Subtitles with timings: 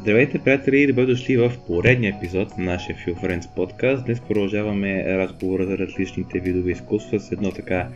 [0.00, 4.04] Здравейте, приятели, и добре дошли в поредния епизод на нашия Feel Friends подкаст.
[4.04, 7.88] Днес продължаваме разговора за различните видове изкуства с едно така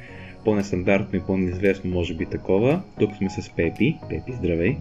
[0.44, 2.82] по-нестандартно и по-неизвестно, може би такова.
[2.98, 3.98] Тук сме с Пепи.
[4.08, 4.76] Пепи, здравей!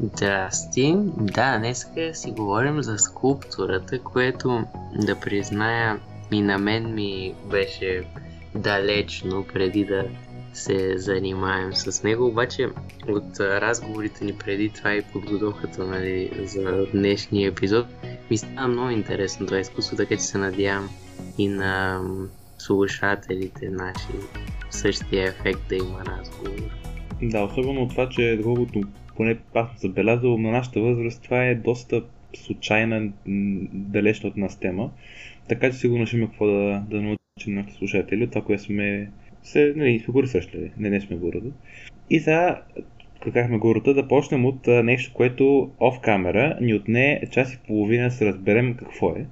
[0.00, 0.94] Здрасти!
[1.20, 4.64] Да, днес си говорим за скулптурата, което
[5.06, 5.98] да призная
[6.32, 8.02] и на мен ми беше
[8.54, 10.04] далечно преди да
[10.52, 12.68] се занимаем с него, обаче
[13.08, 17.86] от разговорите ни преди това и подготовката нали, за днешния епизод
[18.30, 20.88] ми става много интересно това изкуство, така че се надявам
[21.38, 22.00] и на
[22.58, 24.12] слушателите наши
[24.70, 26.70] същия ефект да има разговор.
[27.22, 28.82] Да, особено от това, че доколкото
[29.16, 32.02] поне аз съм забелязал на нашата възраст, това е доста
[32.36, 33.10] случайна,
[33.72, 34.90] далечна от нас тема.
[35.48, 39.10] Така че сигурно ще има какво да, да научим нашите слушатели от това, което сме
[39.42, 40.72] се, нали, сме го срещали.
[40.76, 41.32] Не, не сме го
[42.10, 42.62] И сега,
[43.22, 48.10] какахме гората, да почнем от нещо, което оф камера ни отне час и половина да
[48.10, 49.26] се разберем какво е.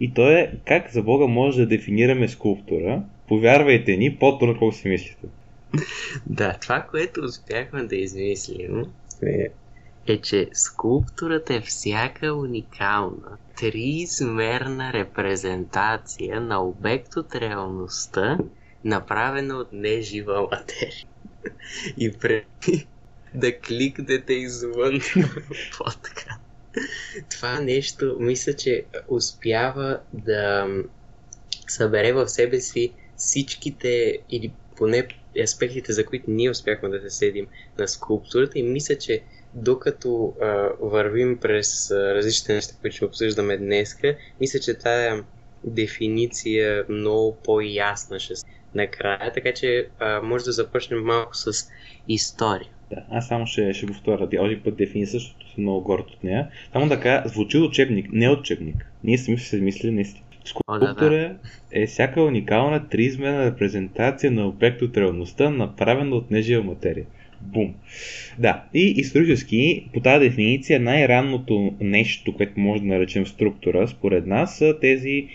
[0.00, 3.02] И то е как за Бога може да дефинираме скулптура.
[3.28, 5.26] Повярвайте ни, по-трудно колко си мислите.
[6.26, 8.84] Да, това, което успяхме да измислим
[9.22, 9.48] е,
[10.06, 18.38] е, че скулптурата е всяка уникална, триизмерна репрезентация на обект от реалността,
[18.84, 21.06] направена от нежива материя.
[21.98, 22.86] И преди
[23.34, 25.00] да кликнете извън
[25.78, 26.40] подкаст.
[27.30, 30.66] Това нещо, мисля, че успява да
[31.68, 35.08] събере в себе си всичките или поне
[35.42, 37.46] аспектите, за които ние успяхме да се седим
[37.78, 39.22] на скулптурата и мисля, че
[39.54, 43.96] докато а, вървим през а, различните неща, които ще обсъждаме днес,
[44.40, 45.24] мисля, че тая
[45.64, 48.34] дефиниция много по-ясна ще
[48.74, 51.68] накрая, така че а, може да започнем малко с
[52.08, 52.68] история.
[52.90, 54.28] Да, аз само ще, ще повторя.
[54.30, 56.48] Този път дефиниция защото съм много горд от нея.
[56.72, 58.86] Само така, звучи учебник, не учебник.
[59.04, 60.24] Ние сме се мислили наистина.
[60.44, 61.34] Скулптура да, да.
[61.72, 67.06] е всяка уникална триизмерна репрезентация на обект от реалността, направена от нежива материя.
[67.42, 67.74] Бум.
[68.38, 74.58] Да, и исторически по тази дефиниция най-ранното нещо, което може да наречем структура, според нас,
[74.58, 75.26] са тези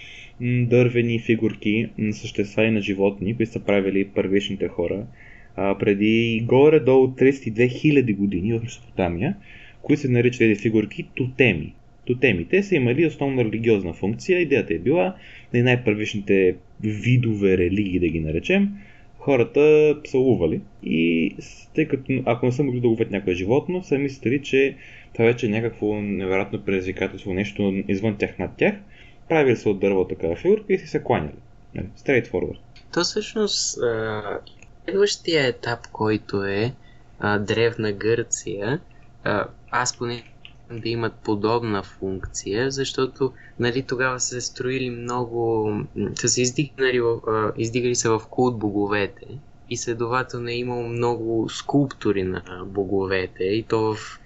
[0.41, 5.06] дървени фигурки на същества и на животни, които са правили първичните хора
[5.57, 9.35] а, преди горе-долу 32 000 години в Месопотамия,
[9.81, 11.73] които се наричат тези фигурки тотеми.
[12.06, 14.41] Тотемите са имали основна религиозна функция.
[14.41, 15.16] Идеята е била
[15.53, 18.69] на най-първичните видове религии, да ги наречем,
[19.27, 21.35] хората са лували и
[21.75, 24.75] тъй като ако не са могли да ловят някое животно, са мислили, че
[25.13, 28.75] това вече е някакво невероятно предизвикателство, нещо извън тях над тях–
[29.29, 31.39] правили се от дърво такава фигурка и си се кланяли.
[31.75, 32.57] Нали, straight forward.
[32.93, 33.79] То всъщност
[34.85, 36.73] следващия етап, който е
[37.19, 38.79] а, Древна Гърция,
[39.23, 40.23] а, аз поне
[40.72, 45.72] да имат подобна функция, защото нали, тогава са строили много,
[46.16, 47.01] са се издигнали,
[47.57, 49.25] издигали се в култ боговете
[49.69, 54.19] и следователно е имало много скулптури на боговете и то в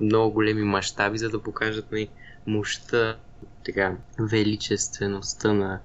[0.00, 2.08] много големи мащаби, за да покажат нали,
[2.46, 3.16] мощта
[3.64, 5.80] така, величествеността на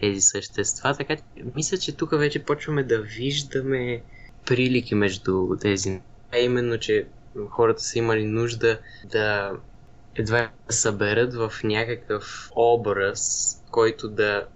[0.00, 0.94] тези същества.
[0.96, 1.22] Така че
[1.54, 4.02] мисля, че тук вече почваме да виждаме
[4.46, 6.00] прилики между тези.
[6.32, 7.06] А именно, че
[7.50, 9.52] хората са имали нужда да
[10.14, 14.46] едва съберат в някакъв образ, който да,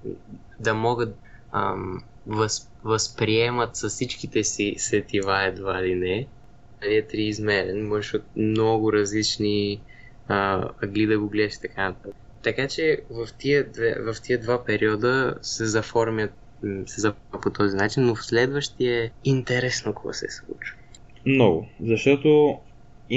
[0.61, 1.17] да могат
[1.53, 6.27] ам, въз, възприемат с всичките си сетива едва ли не.
[6.83, 9.81] Нали е триизмерен, можеш от много различни
[10.29, 12.15] а, ъгли да го гледаш така нататък.
[12.43, 13.67] Така че в тия,
[14.01, 16.31] в тия два периода се заформят
[16.87, 20.77] се заформят по този начин, но в следващия е интересно какво се случва.
[21.27, 22.59] Много, защото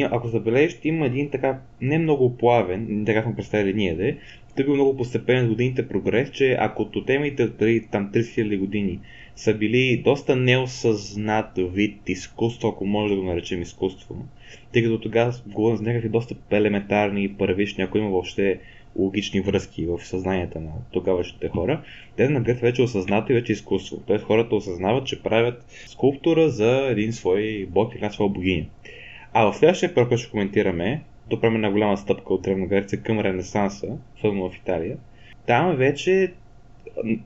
[0.01, 4.15] ако забележиш, има един така не много плавен, така сме представили ние да е,
[4.55, 7.57] той бил много постепенен годините прогрес, че ако тотемите от
[7.91, 8.99] там 30 000 години
[9.35, 14.15] са били доста неосъзнат вид изкуство, ако може да го наречем изкуство,
[14.73, 18.59] тъй като тогава говорим за някакви доста елементарни, първични, ако има въобще
[18.95, 21.83] логични връзки в съзнанието на тогавашните хора,
[22.15, 24.01] те на гръд вече осъзнато и вече изкуство.
[24.07, 28.65] Тоест хората осъзнават, че правят скулптура за един свой бог една своя богиня.
[29.33, 33.01] А в следващия първ, който ще коментираме, то правим една голяма стъпка от Древна Гърция
[33.01, 34.97] към Ренесанса, особено в Италия,
[35.47, 36.33] там вече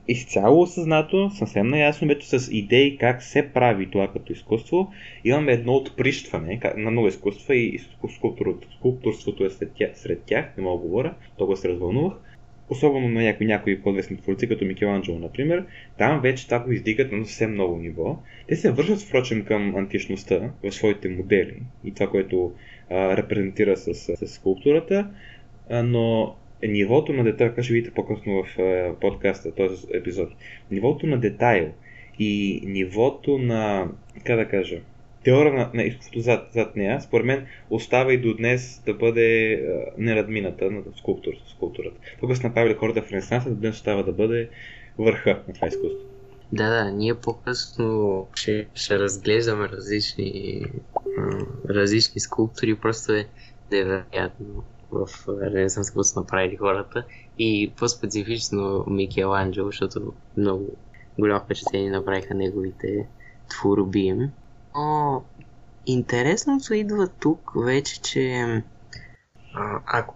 [0.08, 4.92] изцяло осъзнато, съвсем наясно вече с идеи как се прави това като изкуство.
[5.24, 7.80] Имаме едно отприщване на много изкуства и
[8.78, 12.14] скулптурството е сред тях, сред тях не мога да говоря, толкова се развълнувах.
[12.70, 15.64] Особено на някои, някои по-известни творци, като Микеланджело, например,
[15.98, 18.18] там вече това го издигат на съвсем много ниво.
[18.48, 22.52] Те се връщат, впрочем, към античността в своите модели и това, което
[22.90, 25.10] а, репрезентира с, с скулптурата,
[25.70, 30.28] а, но нивото на детайл, как ще видите по-късно в а, подкаста, този епизод,
[30.70, 31.72] нивото на детайл
[32.18, 33.88] и нивото на,
[34.24, 34.80] как да кажа,
[35.28, 39.52] теория на, на изкуството зад, зад нея, според мен остава и до днес да бъде
[39.54, 41.96] а, нерадмината на скулптур, скулптурата.
[42.20, 44.48] Тук са направили хората в Ренесанса, до днес остава да бъде
[44.98, 46.08] върха на това изкуство.
[46.52, 50.62] Да, да, ние по-късно ще, ще разглеждаме различни,
[51.68, 53.26] различни скулптури, просто е
[53.72, 55.08] невероятно в
[55.42, 57.04] Ренесанс какво са направили хората
[57.38, 60.76] и по-специфично Микеланджело, защото много
[61.18, 63.06] голямо впечатление направиха неговите
[63.50, 64.30] творби им.
[64.78, 65.24] Но
[65.86, 68.22] интересното идва тук вече, че
[69.54, 70.14] а, ако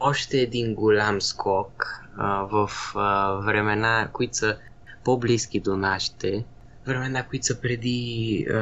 [0.00, 4.58] още един голям скок а, в а, времена, които са
[5.04, 6.44] по-близки до нашите,
[6.86, 8.54] времена, които са преди а,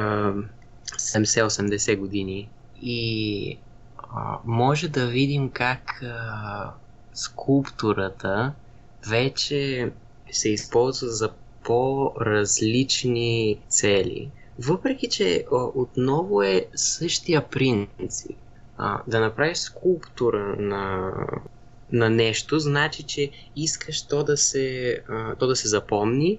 [0.98, 3.58] 70-80 години и
[3.98, 6.75] а, може да видим как а,
[7.14, 8.54] скулптурата
[9.08, 9.92] вече
[10.31, 11.34] се използва за
[11.64, 14.31] по-различни цели.
[14.59, 18.37] Въпреки, че отново е същия принцип.
[18.77, 21.12] А, да направиш скулптура на,
[21.93, 26.39] на нещо, значи, че искаш то да се, а, то да се запомни,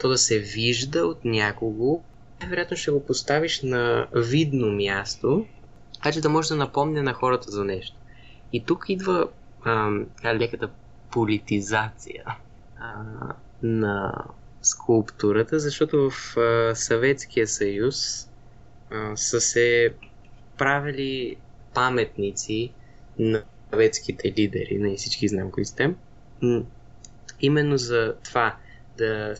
[0.00, 2.02] то да се вижда от някого.
[2.48, 5.46] Вероятно ще го поставиш на видно място,
[5.94, 7.96] така че да може да напомня на хората за нещо.
[8.52, 9.28] И тук идва
[9.64, 9.90] а,
[10.24, 10.70] леката
[11.10, 12.24] политизация
[12.78, 12.94] а,
[13.62, 14.24] на
[14.64, 16.36] скулптурата, защото в
[16.74, 18.28] Съветския съюз
[19.14, 19.94] са се
[20.58, 21.36] правили
[21.74, 22.72] паметници
[23.18, 25.94] на съветските лидери, не всички знаем кои сте.
[27.40, 28.56] Именно за това
[28.98, 29.34] да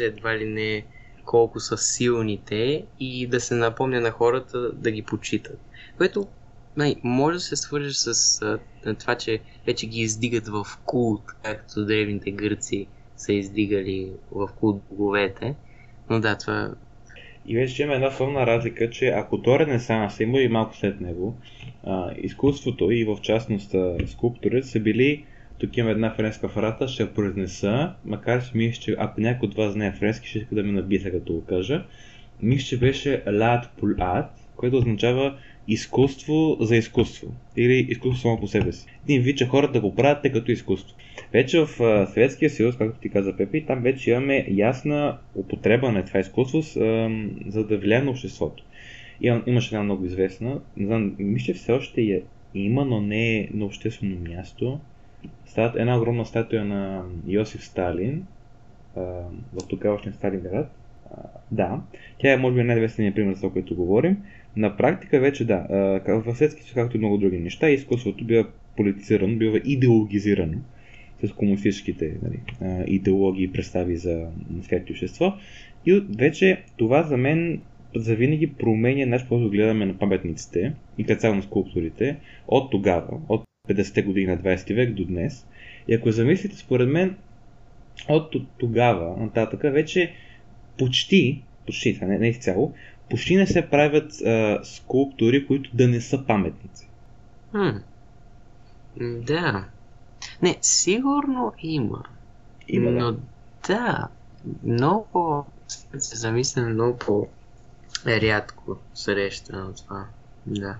[0.00, 0.86] едва ли не
[1.24, 5.58] колко са силните и да се напомня на хората да ги почитат.
[5.96, 6.28] Което
[6.76, 8.58] най- може да се свържи с а,
[8.94, 12.88] това, че вече ги издигат в култ, както древните гърци
[13.20, 15.54] са издигали в култ боговете.
[16.10, 16.70] Но да, това
[17.46, 21.36] и вече има една основна разлика, че ако до Ренесанс има и малко след него,
[21.84, 23.74] а, изкуството и в частност
[24.06, 25.24] скулптурите са били,
[25.58, 29.72] тук има една френска фрата, ще произнеса, макар че мисля, че ако някой от вас
[29.72, 31.84] знае френски, ще иска да ме набиса като го кажа.
[32.42, 35.38] Мисля, че беше лад пулат, което означава
[35.72, 37.32] изкуство за изкуство.
[37.56, 38.86] Или изкуство само по себе си.
[39.04, 40.96] Един вид, че хората го правят те като изкуство.
[41.32, 41.68] Вече в
[42.06, 46.60] Съветския съюз, както ти каза Пепи, там вече имаме ясна употреба на това изкуство,
[47.46, 48.64] за да влияе на обществото.
[49.46, 52.20] Имаше една много известна, не знам, мисля, все още я
[52.54, 54.80] има, но не е на обществено място.
[55.46, 58.26] Стат, една огромна статуя на Йосиф Сталин
[58.96, 60.76] в тогавашния Сталинград.
[61.50, 61.80] Да,
[62.18, 64.16] тя е може би най-известният пример за това, което говорим.
[64.56, 65.66] На практика вече да,
[66.06, 70.58] в Съветския съюз, както и много други неща, изкуството бива политизирано, бива идеологизирано
[71.24, 72.40] с комунистическите нали,
[72.86, 74.26] идеологии и представи за
[74.62, 75.34] свети общество.
[75.86, 77.60] И вече това за мен
[77.94, 82.16] завинаги променя начин, който гледаме на паметниците и цяло на скулптурите
[82.48, 85.46] от тогава, от 50-те години на 20 век до днес.
[85.88, 87.16] И ако замислите, според мен,
[88.08, 90.12] от тогава нататък вече
[90.78, 92.72] почти, почти, не, не изцяло,
[93.10, 96.88] почти не се правят а, скулптури, които да не са паметници.
[97.50, 97.76] Хм.
[99.00, 99.64] Да.
[100.42, 102.02] Не, сигурно има.
[102.68, 103.16] Има, Но
[103.66, 104.08] да.
[104.62, 105.46] много
[105.98, 107.28] се замисля много по
[108.06, 110.06] рядко среща на това.
[110.46, 110.76] Да.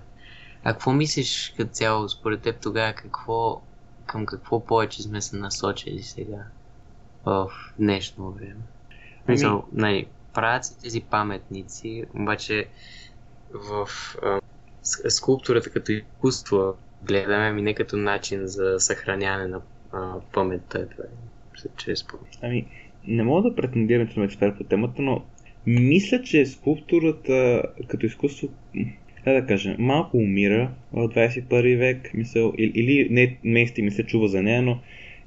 [0.63, 3.61] А какво мислиш като цяло според теб тогава какво
[4.05, 6.43] към какво повече сме се насочили сега
[7.25, 8.55] в днешно време?
[9.27, 12.65] Ами- Мисъл, нали, правят се тези паметници, обаче
[13.53, 13.87] в
[14.23, 14.39] а,
[15.09, 16.73] скулптурата като изкуство
[17.03, 19.61] гледаме ми не като начин за съхраняване на
[19.91, 20.79] а, паметта.
[20.79, 20.85] Е,
[21.77, 22.25] че е според.
[22.41, 22.65] Ами,
[23.07, 25.23] не мога да претендирам, че съм експерт по темата, но
[25.65, 28.49] мисля, че скулптурата като изкуство,
[29.23, 34.05] как да кажа, малко умира в 21 век, мисъл, или, или не мести ми се
[34.05, 34.79] чува за нея, но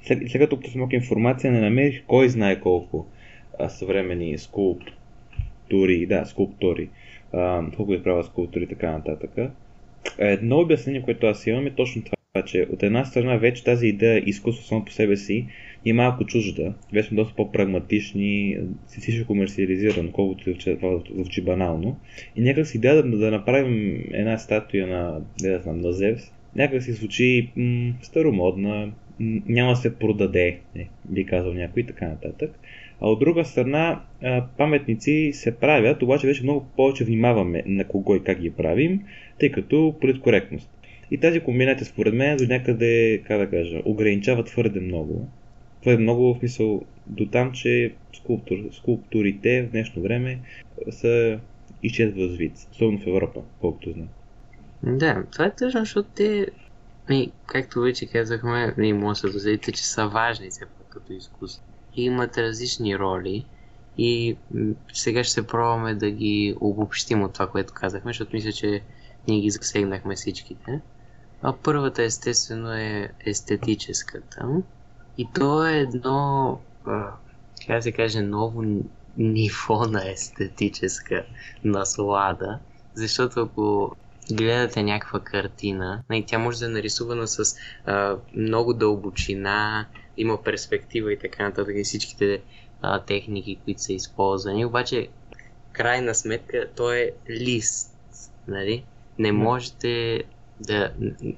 [0.03, 3.07] след, след като малко информация, не намерих кой знае колко
[3.69, 6.91] съвремени скулптури, да, скулптури,
[7.33, 9.31] а, колко изправят скулптури и така нататък.
[10.19, 14.23] Едно обяснение, което аз имам е точно това, че от една страна вече тази идея
[14.27, 15.47] изкуство само по себе си
[15.87, 16.75] е малко чужда.
[16.93, 22.01] Вече сме доста по-прагматични, всичко комерциализирано, колкото и това звучи банално.
[22.37, 26.23] И някак с идея да, да направим една статуя на, не да знам, на Зевс,
[26.57, 28.93] някак си звучи м- старомодна,
[29.47, 32.59] няма да се продаде, не, би казал някой и така нататък.
[33.05, 34.03] А от друга страна,
[34.59, 39.03] паметници се правят, обаче вече много повече внимаваме на кого и как ги правим,
[39.41, 40.71] тъй като политкоректност.
[41.11, 45.29] И тази комбинация според мен до някъде, как да кажа, ограничава твърде много.
[45.83, 50.39] Твърде много в смисъл до там, че скулптур, скулптурите в днешно време
[50.91, 51.41] са
[51.83, 54.09] изчезват вид, особено в Европа, колкото знам.
[54.83, 56.47] Да, това е тъжно, защото те,
[57.11, 61.74] и, както вече казахме, не може да се че са важни все пак като изкуство.
[61.97, 63.47] Имат различни роли
[63.99, 64.37] и
[64.93, 68.83] сега ще пробваме да ги обобщим от това, което казахме, защото мисля, че
[69.29, 70.81] ние ги засегнахме всичките.
[71.43, 74.63] А първата естествено е естетическата.
[75.19, 76.59] И то е едно,
[77.67, 78.63] как се каже, ново
[79.17, 81.25] ниво на естетическа
[81.65, 82.59] наслада.
[82.95, 83.97] Защото ако
[84.33, 89.87] гледате някаква картина, тя може да е нарисувана с а, много дълбочина,
[90.17, 92.43] има перспектива и така нататък и всичките
[92.83, 94.65] а, техники, които са използвани.
[94.65, 95.09] Обаче,
[95.73, 97.91] крайна сметка, то е лист.
[98.49, 98.85] Нали?
[99.19, 100.23] Не можете
[100.61, 100.93] да,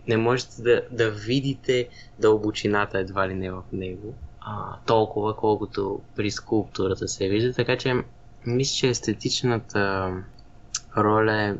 [0.08, 4.14] не можете да, да видите дълбочината едва ли не в него.
[4.40, 7.52] А, толкова, колкото при скулптурата се вижда.
[7.52, 7.94] Така че,
[8.46, 10.12] мисля, че естетичната
[10.96, 11.54] роля е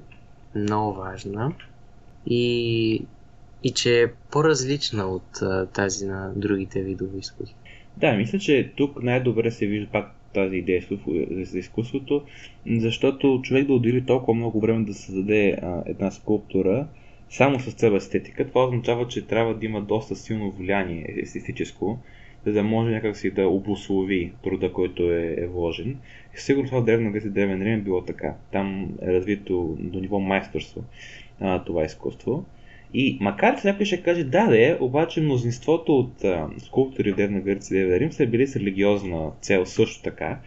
[0.59, 1.53] много важна
[2.27, 3.07] и,
[3.63, 5.41] и че е по-различна от
[5.73, 7.57] тази на другите видове изкуства.
[7.97, 10.83] Да, мисля, че тук най-добре се вижда пак тази идея
[11.31, 12.23] за изкуството,
[12.67, 16.87] защото човек да отдели толкова много време да създаде а, една скулптура
[17.31, 21.99] само с цел естетика, това означава, че трябва да има доста силно влияние естетическо,
[22.47, 25.97] за да може някакси да обослови труда, който е, е вложен.
[26.35, 28.35] И сигурно това в Древна Гърция и Древен Рим е било така.
[28.53, 30.85] Там е развито до ниво майсторство
[31.41, 32.45] а, това изкуство.
[32.99, 37.17] И макар че някой ще каже да, да е, обаче мнозинството от а, скулптори в
[37.17, 40.39] Древна Гърция и Древен Рим са били с религиозна цел също така.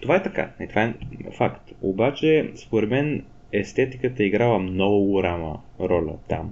[0.00, 0.94] Това е така, не, това е
[1.36, 1.72] факт.
[1.82, 6.50] Обаче, според мен, естетиката е играла много голяма роля там.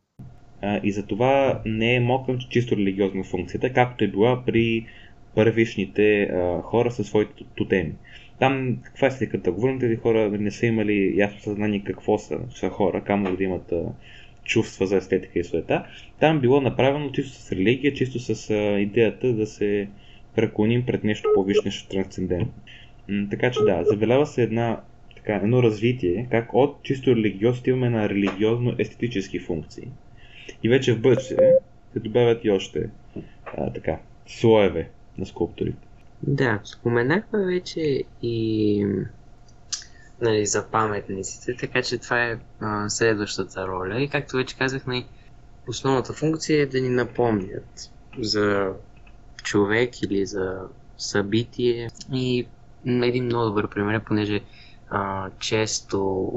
[0.63, 4.87] А, и затова не е мокъм чисто религиозна функцията, както е била при
[5.35, 7.93] първишните а, хора със своите тотеми.
[8.39, 9.53] Там каква е сликата?
[9.53, 13.73] Говорим тези хора не са имали ясно съзнание какво са, са хора, камо да имат
[13.73, 13.85] а,
[14.51, 15.87] чувства за естетика и света.
[16.21, 19.89] Там било направено чисто с религия, чисто с идеята да се
[20.35, 22.53] преклоним пред нещо по-висше, нещо трансцендентно.
[23.31, 24.81] така че да, забелява се една,
[25.17, 29.89] така, едно развитие, как от чисто религиозно имаме на религиозно-естетически функции.
[30.63, 31.37] И вече в бъдеще
[31.93, 32.91] се добавят и още
[33.57, 34.89] а, така, слоеве
[35.19, 35.87] на скулптурите.
[36.23, 38.87] Да, споменахме вече и
[40.21, 44.01] нали, за паметниците, така че това е а, следващата роля.
[44.01, 45.07] И както вече казах, нали,
[45.69, 48.73] основната функция е да ни напомнят за
[49.43, 50.61] човек или за
[50.99, 51.89] събитие.
[52.13, 52.47] И
[52.87, 54.41] един много добър пример, понеже
[54.91, 56.31] а, често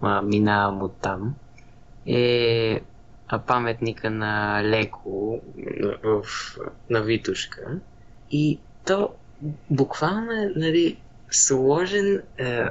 [0.00, 1.34] а, минавам от там,
[2.06, 2.80] е
[3.46, 5.40] паметника на Леко
[6.04, 6.24] в,
[6.90, 7.80] на Витушка.
[8.30, 9.14] И то
[9.70, 10.96] буквално е нали,
[11.30, 12.64] сложен е,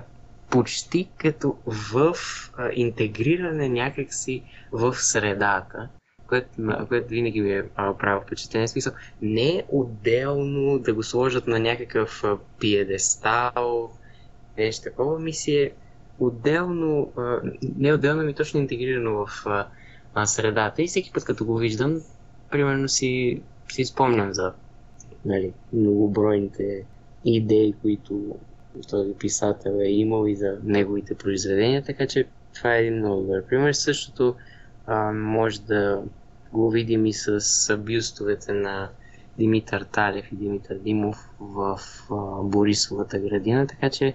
[0.49, 2.15] почти като в
[2.59, 5.89] е, интегриране някакси в средата,
[6.27, 6.47] което,
[6.87, 8.67] което винаги ми е правило впечатление.
[8.67, 12.23] Смисъл, не е отделно да го сложат на някакъв
[12.59, 13.91] пиедестал,
[14.57, 15.71] нещо такова, ми си е
[16.19, 17.11] отделно,
[17.77, 19.47] не отделно, ми точно интегрирано в
[20.13, 20.81] а, средата.
[20.81, 22.01] И всеки път, като го виждам,
[22.51, 24.53] примерно си, си спомням за
[25.25, 26.85] нали, многобройните
[27.25, 28.35] идеи, които
[28.89, 32.25] този писател е имал и за неговите произведения, така че
[32.55, 33.73] това е един много добър пример.
[33.73, 34.35] Същото
[34.87, 36.01] а, може да
[36.53, 38.89] го видим и с бюстовете на
[39.37, 41.79] Димитър Талев и Димитър Димов в
[42.11, 44.13] а, Борисовата градина, така че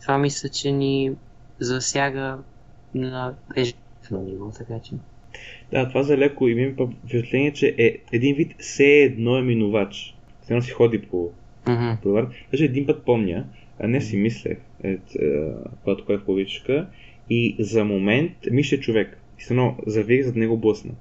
[0.00, 1.16] това мисля, че ни
[1.58, 2.38] засяга
[2.94, 4.94] на ежедневно ниво, така че
[5.72, 10.14] да, това за леко и ми впечатление, че е един вид все едно е минувач.
[10.42, 11.30] Все си ходи по
[11.64, 12.28] mm-hmm.
[12.50, 13.44] Даже един път помня,
[13.82, 14.98] не си мислех, е, е,
[15.84, 16.86] когато ходех по Витушка,
[17.30, 19.18] и за момент мисля човек.
[19.38, 19.54] И се
[19.86, 20.92] завих зад него блъсна.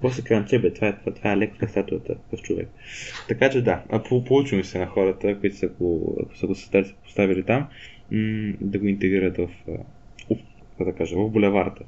[0.00, 2.68] После казвам, че бе, това е, това, това е леко на статуята в човек.
[3.28, 6.54] Така че да, а получи се на хората, които са го, са го
[7.04, 7.68] поставили там,
[8.10, 9.48] м- да го интегрират в,
[10.84, 11.84] да кажа, в булеварта,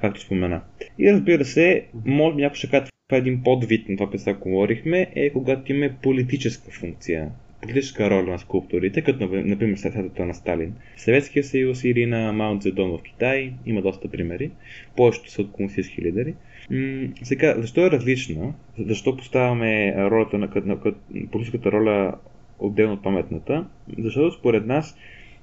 [0.00, 0.62] както спомена.
[0.98, 4.40] И разбира се, може би някой ще каже, това е един подвид на това, което
[4.40, 7.30] говорихме, е когато имаме политическа функция,
[7.64, 10.74] политическа роля на скулптурите, като например статуята на Сталин.
[10.96, 14.50] Съветския съюз или на Маунт Зедон в Китай, има доста примери,
[14.96, 16.34] повечето са от комунистически лидери.
[16.70, 18.54] М- сега, защо е различна?
[18.78, 20.78] Защо поставяме ролята на, на,
[21.10, 22.14] на политическата роля
[22.58, 23.66] отделно от паметната?
[23.98, 24.96] Защото според нас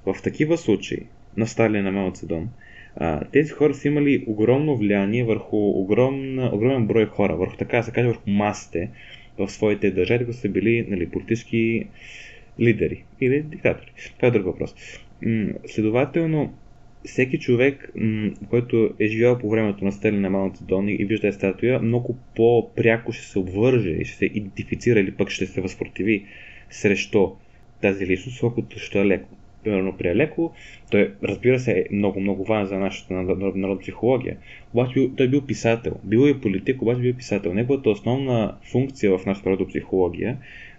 [0.06, 1.00] в такива случаи
[1.38, 2.50] на Сталин на Мао Цедон,
[2.96, 7.84] а, тези хора са имали огромно влияние върху огромен, огромен брой хора, върху така да
[7.84, 8.90] се каже, върху масите
[9.38, 11.88] в своите държави, които са били нали, политически
[12.60, 13.92] лидери или диктатори.
[14.16, 14.76] Това е друг въпрос.
[15.66, 16.54] Следователно,
[17.06, 17.94] всеки човек,
[18.50, 23.12] който е живял по времето на Сталин на Малната Дон и вижда статуя, много по-пряко
[23.12, 26.26] ще се обвърже и ще се идентифицира или пък ще се възпротиви
[26.70, 27.28] срещу
[27.82, 29.30] тази личност, колкото ще е леко.
[29.63, 30.53] Примерно при Алеко,
[30.91, 34.38] той разбира се е много, много важен за нашата народна психология.
[34.74, 35.94] Обаче той е бил писател.
[36.03, 37.53] Бил е политик, обаче бил писател.
[37.53, 40.38] Неговата основна функция в нашата народна психология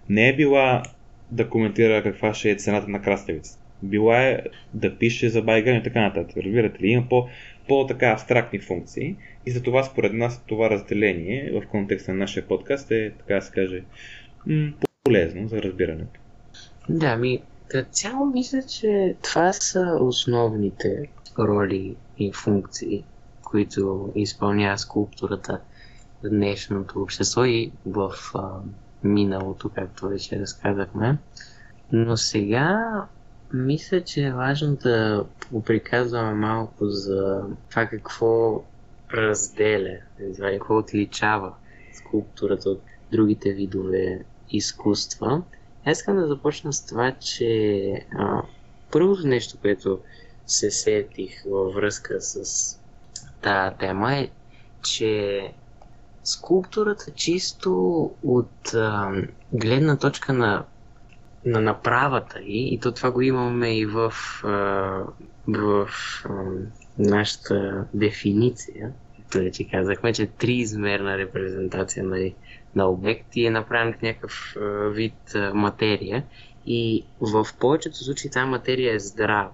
[0.09, 0.83] не е била
[1.31, 4.39] да коментира каква ще е цената на краставицата била е
[4.75, 6.37] да пише за байган и така нататък.
[6.37, 6.89] Разбирате ли?
[6.89, 7.29] Има по,
[7.69, 12.91] по-така абстрактни функции и за това според нас това разделение в контекста на нашия подкаст
[12.91, 13.83] е, така да се каже,
[15.05, 16.21] полезно за разбирането.
[16.89, 17.41] Да, ми
[17.91, 23.05] цяло мисля, че това са основните роли и функции,
[23.43, 25.61] които изпълнява скулптурата
[26.23, 28.49] в днешното общество и в а,
[29.05, 31.19] миналото, както вече разказахме.
[31.93, 33.07] Но сега
[33.53, 38.63] мисля, че е важно да поприказваме малко за това какво
[39.15, 39.99] разделя,
[40.39, 41.55] какво отличава
[41.93, 45.43] скулптурата от другите видове изкуства.
[45.87, 48.43] Аз искам да започна с това, че а,
[48.93, 49.99] първото нещо, което
[50.47, 52.81] се сетих във връзка с
[53.43, 54.29] тази тема е,
[54.85, 55.41] че
[56.25, 57.73] скулптурата чисто
[58.23, 59.13] от а,
[59.53, 60.65] гледна точка на
[61.45, 64.13] на направата и, и то това го имаме и в,
[64.45, 64.49] а,
[65.49, 65.89] в
[66.25, 66.31] а,
[66.99, 68.93] нашата дефиниция.
[69.35, 72.05] Вече казахме, че триизмерна репрезентация
[72.75, 76.25] на, на обекти е направена в някакъв а, вид а, материя
[76.67, 79.51] и в повечето случаи тази материя е здрава,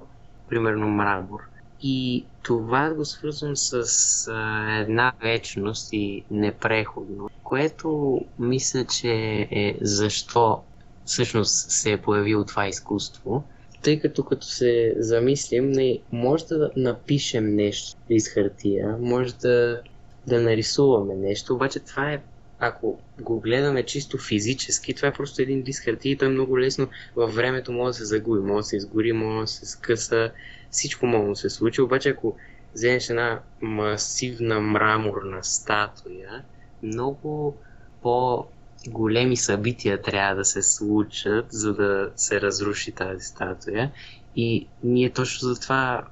[0.48, 1.40] примерно мрамор.
[1.82, 3.82] И това го свързвам с
[4.28, 9.12] а, една вечност и непреходно, което мисля, че
[9.50, 10.62] е защо
[11.04, 13.44] всъщност се е появило това изкуство.
[13.82, 19.80] Тъй като като се замислим, не, може да напишем нещо из хартия, може да,
[20.26, 22.22] да нарисуваме нещо, обаче това е
[22.60, 26.88] ако го гледаме чисто физически, това е просто един лист хартия и той много лесно
[27.16, 30.30] във времето може да се загуби, може да се изгори, може да се скъса,
[30.70, 32.36] всичко може да се случи, обаче ако
[32.74, 36.42] вземеш една масивна мраморна статуя,
[36.82, 37.56] много
[38.02, 38.46] по
[38.88, 43.92] големи събития трябва да се случат, за да се разруши тази статуя.
[44.36, 46.04] И ние точно за това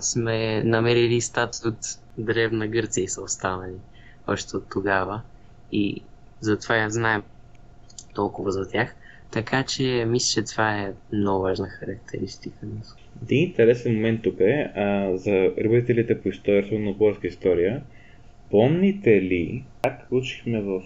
[0.00, 1.78] сме намерили статуи от
[2.18, 3.76] Древна Гърция и са останали
[4.26, 5.22] още от тогава.
[5.74, 6.02] И
[6.40, 7.22] затова я знаем
[8.14, 8.96] толкова за тях.
[9.32, 12.66] Така че мисля, че това е много важна характеристика.
[13.22, 17.82] Един интересен момент тук е а, за любителите по история, особено българска история.
[18.50, 20.82] Помните ли как учихме в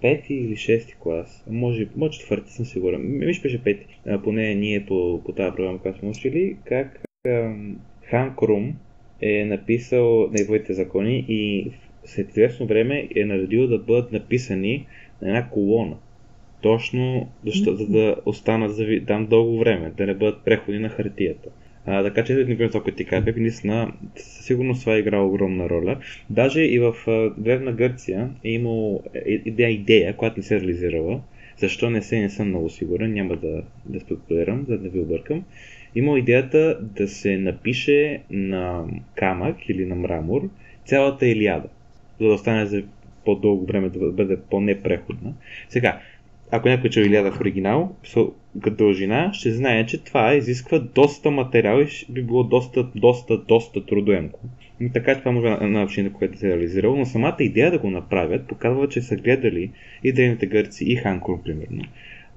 [0.00, 4.86] пети или шести клас, може, може четвърти съм сигурен, мисля беше пети, а, поне ние
[4.86, 7.54] по, по тази програма, която сме учили, как а,
[8.10, 8.74] Хан Крум
[9.20, 11.72] е написал неговите закони и
[12.04, 14.86] след известно време е наредил да бъдат написани
[15.22, 15.96] на една колона.
[16.60, 21.48] Точно защо, за да останат за там дълго време, да не бъдат преходи на хартията.
[21.86, 25.68] А, така че не това, което ти казах, наистина със сигурност това е играл огромна
[25.68, 25.98] роля.
[26.30, 26.94] Даже и в
[27.38, 31.20] Древна Гърция е имало идея, идея, която не се е реализирала.
[31.56, 35.00] Защо не се, не съм много сигурен, няма да, да спекулирам, за да не ви
[35.00, 35.44] объркам.
[35.94, 38.84] Има идеята да се напише на
[39.14, 40.48] камък или на мрамор
[40.84, 41.68] цялата Илиада,
[42.20, 42.82] за да остане за
[43.24, 45.34] по-дълго време да бъде по-непреходна.
[45.68, 46.00] Сега,
[46.50, 47.96] ако някой че Илиада в оригинал,
[48.62, 53.86] като дължина, ще знае, че това изисква доста материал и би било доста, доста, доста
[53.86, 54.40] трудоемко.
[54.80, 57.90] И така това може на начин, което се е реализирало, но самата идея да го
[57.90, 59.70] направят показва, че са гледали
[60.04, 61.82] и древните гърци и Ханкор, примерно,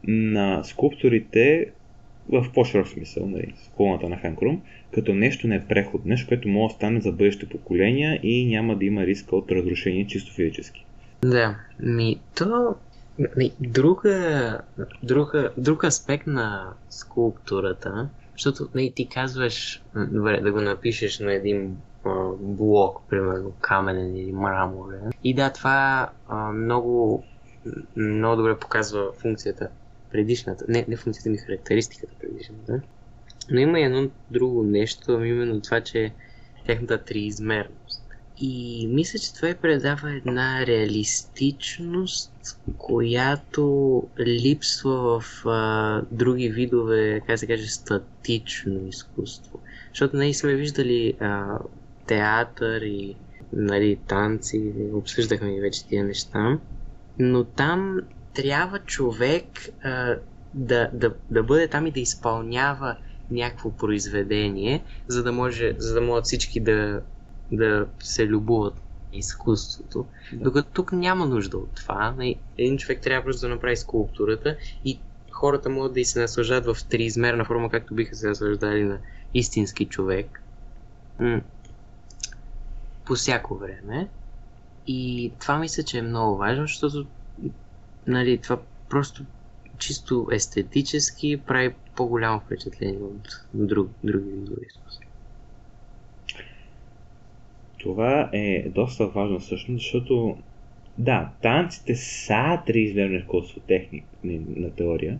[0.07, 1.67] на скулпторите
[2.31, 4.61] в по-широк смисъл, нали, колоната на Ханкрум,
[4.93, 9.05] като нещо непреходно, нещо, което може да стане за бъдещите поколения и няма да има
[9.05, 10.85] риск от разрушение чисто физически.
[11.21, 12.75] Да, ми то
[13.59, 14.59] Друга,
[15.03, 21.77] друга, друг аспект на скулптурата, защото не, ти казваш, добре, да го напишеш на един
[22.05, 25.11] а, блок, примерно каменен или мраморен.
[25.23, 27.23] И да, това а, много,
[27.95, 29.69] много добре показва функцията
[30.11, 32.81] предишната, не, не функцията ми, характеристиката предишната.
[33.49, 36.11] Но има и едно друго нещо, именно това, че
[36.67, 38.01] тяхната триизмерност.
[38.37, 47.47] И мисля, че това предава една реалистичност, която липсва в а, други видове, как се
[47.47, 49.59] каже, статично изкуство.
[49.89, 51.59] Защото ние сме виждали а,
[52.07, 53.15] театър и
[53.53, 56.59] нали, танци, обсъждахме и вече тия неща,
[57.19, 57.99] но там
[58.33, 59.45] трябва човек
[59.83, 60.15] а,
[60.53, 62.97] да, да, да бъде там и да изпълнява
[63.29, 67.01] някакво произведение, за да, може, за да могат всички да,
[67.51, 70.05] да се любуват изкуството.
[70.33, 70.43] Да.
[70.43, 72.15] Докато тук няма нужда от това.
[72.57, 74.99] Един човек трябва просто да направи скулптурата и
[75.31, 78.99] хората могат да и се наслаждат в триизмерна форма, както биха се наслаждали на
[79.33, 80.43] истински човек.
[81.19, 81.41] М-
[83.05, 84.09] по всяко време.
[84.87, 87.07] И това мисля, че е много важно, защото
[88.11, 89.23] нали, това просто
[89.77, 95.09] чисто естетически прави по-голямо впечатление от друг, други видове изкуство.
[97.77, 100.37] Това е доста важно всъщност, защото
[100.97, 105.19] да, танците са триизмерно изкуство техник на теория,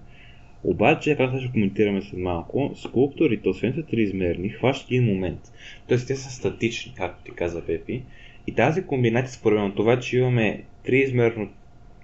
[0.63, 5.39] обаче, както ще коментираме след малко, скулпторите, освен са триизмерни, хващат един момент.
[5.87, 8.03] Тоест те са статични, както ти каза Пепи.
[8.47, 11.49] И тази комбинация според мен това, че имаме триизмерно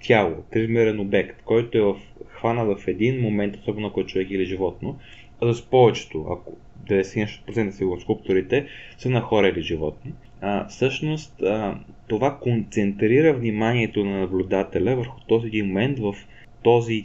[0.01, 1.95] тяло, триизмерен обект, който е в,
[2.27, 4.99] хвана в един момент, особено ако е човек или животно,
[5.41, 6.57] а с повечето, ако
[6.89, 10.13] 90% сигурно скулпторите, са на хора или животни.
[10.41, 16.15] А, всъщност а, това концентрира вниманието на наблюдателя върху този един момент в
[16.63, 17.03] този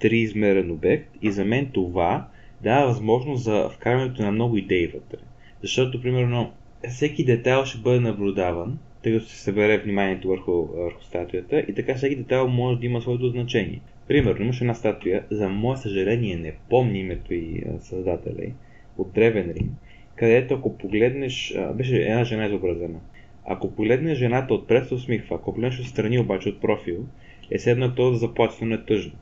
[0.00, 2.28] триизмерен обект и за мен това
[2.62, 5.18] дава възможност за вкарването на много идеи вътре.
[5.62, 6.52] Защото, примерно,
[6.88, 11.94] всеки детайл ще бъде наблюдаван, тъй като се събере вниманието върху, върху статуята и така
[11.94, 13.80] всеки детайл може да има своето значение.
[14.08, 18.52] Примерно, имаше една статуя, за мое съжаление не помня името и създателя
[18.98, 19.70] от Древен Рим,
[20.16, 22.98] където ако погледнеш, беше една жена изобразена.
[23.44, 27.06] Ако погледнеш жената отпред се усмихва, ако погледнеш отстрани обаче от профил,
[27.50, 29.12] е седно то да заплаче, но е тъжно.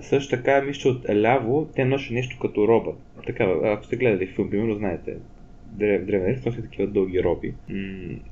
[0.00, 2.92] Също така, мисля, от ляво, те носи нещо като роба.
[3.26, 5.16] Така, ако сте гледали филм, примерно, знаете,
[5.72, 7.54] Древен носи такива дълги роби.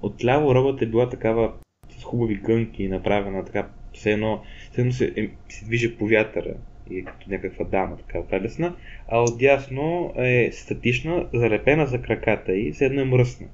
[0.03, 1.53] От ляво робата е била такава
[1.99, 6.55] с хубави гънки, направена така, все едно, все едно се, е, се движи по вятъра
[6.91, 8.77] и е като някаква дама, така прелесна,
[9.09, 13.47] а отдясно е статична, залепена за краката и все едно е мръсна.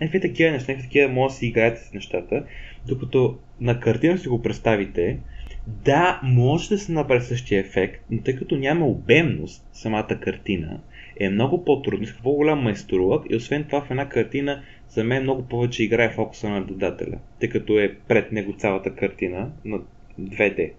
[0.00, 2.44] Някакви такива неща, някакви такива може да си играете с нещата,
[2.88, 5.18] докато на картина си го представите,
[5.66, 10.80] да, може да се направи същия ефект, но тъй като няма обемност самата картина,
[11.20, 15.42] е много по-трудно, иска по-голям майсторлък и освен това в една картина за мен много
[15.42, 19.78] повече играе фокуса на наблюдателя, тъй като е пред него цялата картина на
[20.20, 20.72] 2D,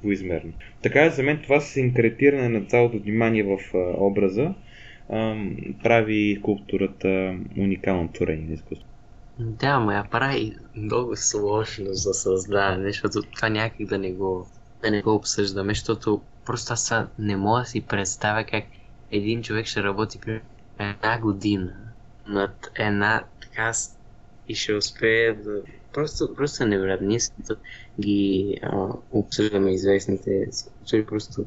[0.00, 0.52] двоизмерно.
[0.82, 3.58] Така за мен това синкретиране на цялото внимание в
[3.98, 4.54] образа
[5.82, 8.86] прави скулптурата уникално творение на изкуство.
[9.38, 14.46] Да, ма я прави много сложно за създаване, защото това някак да не го,
[14.82, 18.64] да не го обсъждаме, защото просто аз не мога да си представя как
[19.10, 20.40] един човек ще работи при
[20.78, 21.72] една година
[22.28, 23.72] над една така
[24.48, 25.62] и ще успее да...
[25.92, 27.06] Просто, просто е невероятно.
[27.06, 27.18] Ние
[28.00, 31.44] ги а, обсъждаме известните случаи, просто...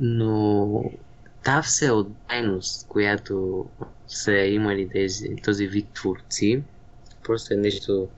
[0.00, 0.84] Но
[1.44, 3.66] та всеотдайност, която
[4.06, 6.62] са имали тези, този вид творци,
[7.24, 8.08] просто е нещо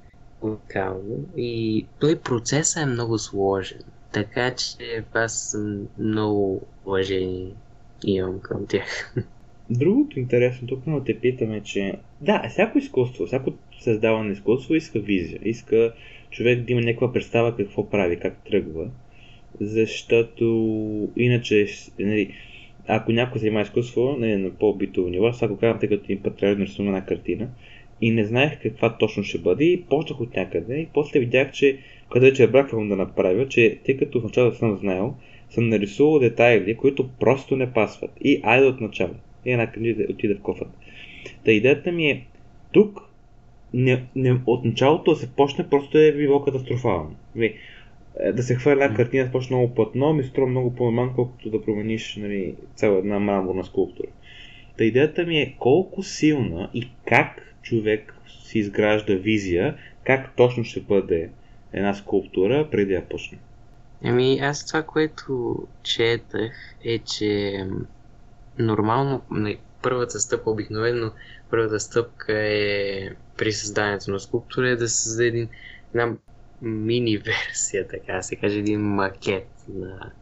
[0.40, 1.28] уникално.
[1.36, 3.82] И той процесът е много сложен.
[4.12, 5.56] Така че аз
[5.98, 7.54] много уважение
[8.06, 9.14] имам към тях.
[9.70, 15.40] Другото интересно, тук но те питаме, че да, всяко изкуство, всяко създаване изкуство иска визия,
[15.44, 15.92] иска
[16.30, 18.90] човек да има някаква представа какво прави, как тръгва,
[19.60, 21.66] защото иначе,
[21.98, 22.34] нали,
[22.86, 26.36] ако някой занимава изкуство нали, на по-битово ниво, сега го казвам, тъй като им път
[26.36, 27.48] трябва да нарисувам една картина,
[28.00, 31.78] и не знаех каква точно ще бъде и почнах от някъде и после видях, че
[32.12, 35.14] къде че разбрах какво да направя, че тъй като в началото съм знаел,
[35.50, 38.10] съм нарисувал детайли, които просто не пасват.
[38.20, 39.14] И айде от начало.
[39.44, 40.70] И една книга отиде в кофата.
[41.44, 42.26] Та идеята ми е,
[42.72, 43.00] тук
[43.74, 47.16] не, не, от началото да се почне просто е било катастрофално.
[47.40, 47.52] Е,
[48.32, 51.62] да се хвърля една картина с почне много платно, ми струва много по-малко, колкото да
[51.64, 54.08] промениш нали, цяла една мраморна скулптура.
[54.78, 60.80] Та идеята ми е колко силна и как човек си изгражда визия, как точно ще
[60.80, 61.30] бъде
[61.72, 63.38] една скулптура преди да почне.
[64.04, 66.52] Ами аз това, което четах
[66.84, 67.66] е, че
[68.58, 71.12] нормално нали, първата стъпка обикновено
[71.50, 75.48] първата стъпка е при създаването на скулптура е да се създаде един,
[75.94, 76.16] една
[76.62, 80.12] мини версия, така се каже, един макет на,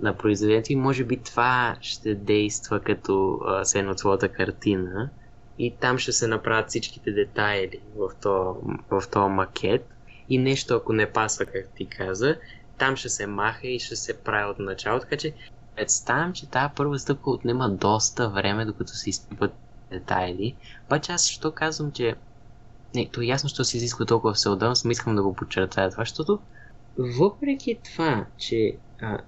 [0.00, 0.72] на произведението.
[0.72, 5.10] И може би това ще действа като се твоята картина.
[5.58, 8.58] И там ще се направят всичките детайли в този
[8.90, 9.88] в макет.
[10.28, 12.36] И нещо ако не пасва, как ти каза,
[12.80, 15.34] там ще се маха и ще се прави от начало, така че
[15.76, 19.52] представям, че тази първа стъпка отнема доста време, докато се изпипат
[19.90, 20.56] детайли.
[20.86, 22.14] Обаче аз защо казвам, че
[22.94, 26.02] не, то е ясно, що се изисква толкова всеотделно, но искам да го подчертая това,
[26.02, 26.38] защото
[26.98, 29.18] въпреки това, че а,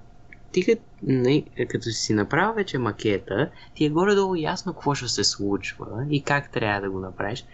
[0.53, 5.25] ти като, не, като си направил вече макета, ти е горе-долу ясно какво ще се
[5.25, 7.45] случва и как трябва да го направиш.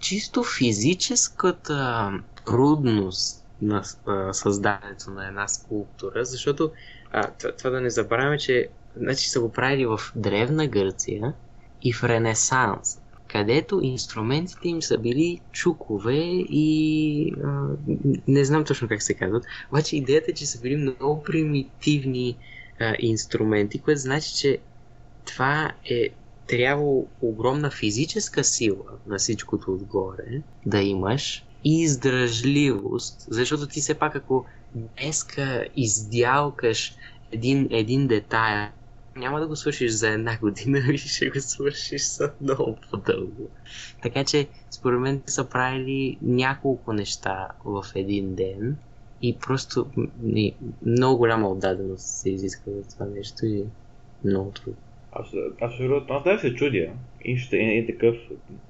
[0.00, 2.10] Чисто физическата
[2.46, 6.70] трудност на а, създаването на една скулптура, защото
[7.12, 11.34] а, това, това да не забравяме, че значи са го правили в Древна Гърция
[11.82, 17.66] и в Ренесанс, където инструментите им са били чукове и а,
[18.28, 22.36] не знам точно как се казват, обаче идеята е, че са били много примитивни
[22.80, 24.58] а, инструменти, което значи, че
[25.24, 26.08] това е
[26.46, 34.44] трябвало огромна физическа сила на всичкото отгоре да имаш издръжливост, защото ти все пак ако
[34.74, 36.94] днеска издялкаш
[37.32, 38.68] един, един детайл,
[39.16, 43.48] няма да го свършиш за една година, и ще го свършиш за много по-дълго.
[44.02, 48.76] Така че, според мен са правили няколко неща в един ден
[49.22, 49.86] и просто
[50.34, 50.54] и,
[50.86, 53.64] много голяма отдаденост се изисква за това нещо и
[54.24, 54.76] много трудно.
[55.12, 55.28] Аз,
[55.60, 56.14] абсолютно.
[56.14, 56.88] Аз да се чудя.
[57.24, 58.16] И ще е такъв.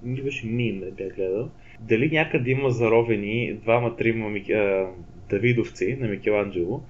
[0.03, 1.49] Не беше мим да гледал.
[1.81, 4.41] Дали някъде има заровени двама-трима
[5.31, 6.83] Давидовци на Микеланджело,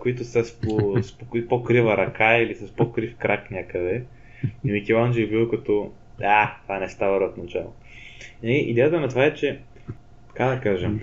[0.00, 4.02] които са с, по, с по, по-крива ръка или с по-крив крак някъде.
[4.64, 7.72] И Микеланджело е бил като, а, това не става от начало.
[8.42, 9.58] И идеята на това е, че,
[10.28, 11.00] така да кажем,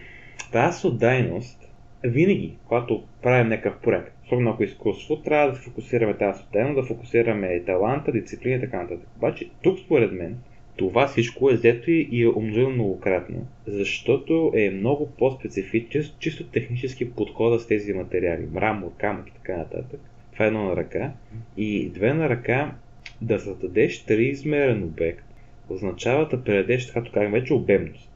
[0.51, 1.61] тази отдайност,
[2.03, 6.75] винаги, когато правим някакъв проект, особено ако е изкуство, трябва да се фокусираме тази отдайност,
[6.75, 9.07] да фокусираме таланта, дисциплина и така нататък.
[9.17, 10.37] Обаче, тук според мен,
[10.75, 17.59] това всичко е взето и е умножено многократно, защото е много по-специфичен, чисто технически подхода
[17.59, 18.47] с тези материали.
[18.53, 19.99] Мрамор, камък и така нататък.
[20.33, 21.11] Това е едно на ръка.
[21.57, 22.75] И две на ръка
[23.21, 25.25] да създадеш триизмерен обект
[25.69, 28.09] означава да предадеш, както казвам вече, обемност.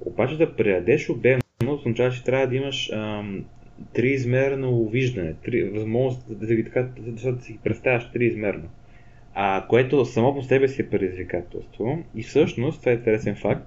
[0.00, 3.44] Обаче да предадеш обемност означава, че трябва да имаш ам,
[3.94, 8.68] триизмерно виждане, три, възможност да, да, да, да, да си представяш триизмерно
[9.34, 11.98] а, което само по себе си е предизвикателство.
[12.14, 13.66] И всъщност, това е интересен факт,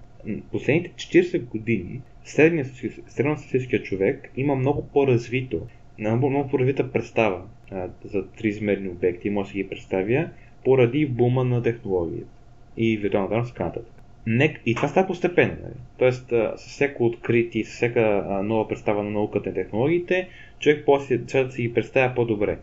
[0.51, 5.61] последните 40 години средностатистическия човек има много по-развито,
[5.99, 10.29] много, по-развита представа а, за триизмерни обекти, може да си ги представя,
[10.63, 12.29] поради бума на технологията
[12.77, 13.55] и виртуалната реалност
[14.65, 15.55] и това става постепенно.
[15.63, 15.73] Нали?
[15.97, 20.27] Тоест, с всяко откритие, с всяка нова представа на науката и технологиите,
[20.59, 22.57] човек после да си ги представя по-добре.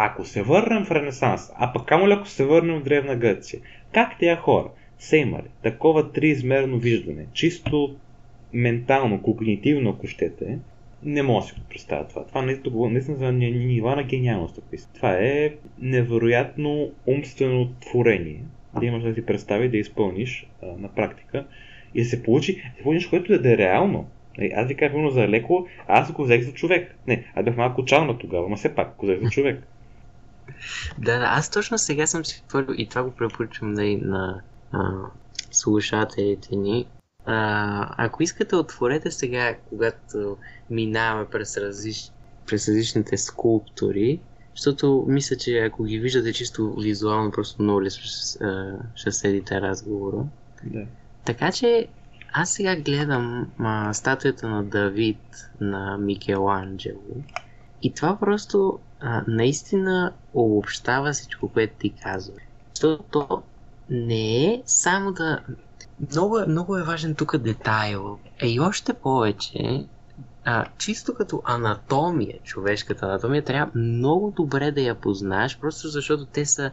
[0.00, 3.60] Ако се върнем в Ренесанс, а пък камо ли ако се върнем в Древна Гърция,
[3.92, 7.96] как тези хора са имали такова триизмерно виждане, чисто
[8.52, 10.58] ментално, когнитивно, ако щете,
[11.02, 12.26] не мога да си го представя това.
[12.26, 14.60] Това наистина, наистина за нива на гениалност.
[14.94, 18.42] Това е невероятно умствено творение.
[18.80, 21.46] Да имаш да си представи, да изпълниш а, на практика
[21.94, 24.08] и да се получи, да се получиш, което да е реално.
[24.54, 26.94] Аз ви казвам за леко, аз го взех за човек.
[27.06, 29.66] Не, аз бях малко чална тогава, но все пак го взех за човек.
[30.98, 34.40] Да, да, аз точно сега съм си хвърлил и това го препоръчвам да и на
[34.72, 34.90] а,
[35.50, 36.86] слушателите ни.
[37.26, 40.36] А, ако искате, отворете сега, когато
[40.70, 42.12] минаваме през, различ...
[42.46, 44.20] през различните скулптури,
[44.56, 47.90] защото мисля, че ако ги виждате чисто визуално, просто много ли
[48.94, 50.24] ще следите разговора.
[50.64, 50.86] Да.
[51.24, 51.88] Така че
[52.32, 57.22] аз сега гледам а, статуята на Давид на Микеланджело
[57.82, 62.34] и това просто а, наистина обобщава всичко, което ти казва.
[62.74, 63.42] Защото
[63.90, 65.40] не е само да...
[66.12, 68.18] Много, е, много е важен тук детайл.
[68.38, 69.86] Е и още повече,
[70.44, 76.46] а, чисто като анатомия, човешката анатомия, трябва много добре да я познаеш, просто защото те
[76.46, 76.70] са...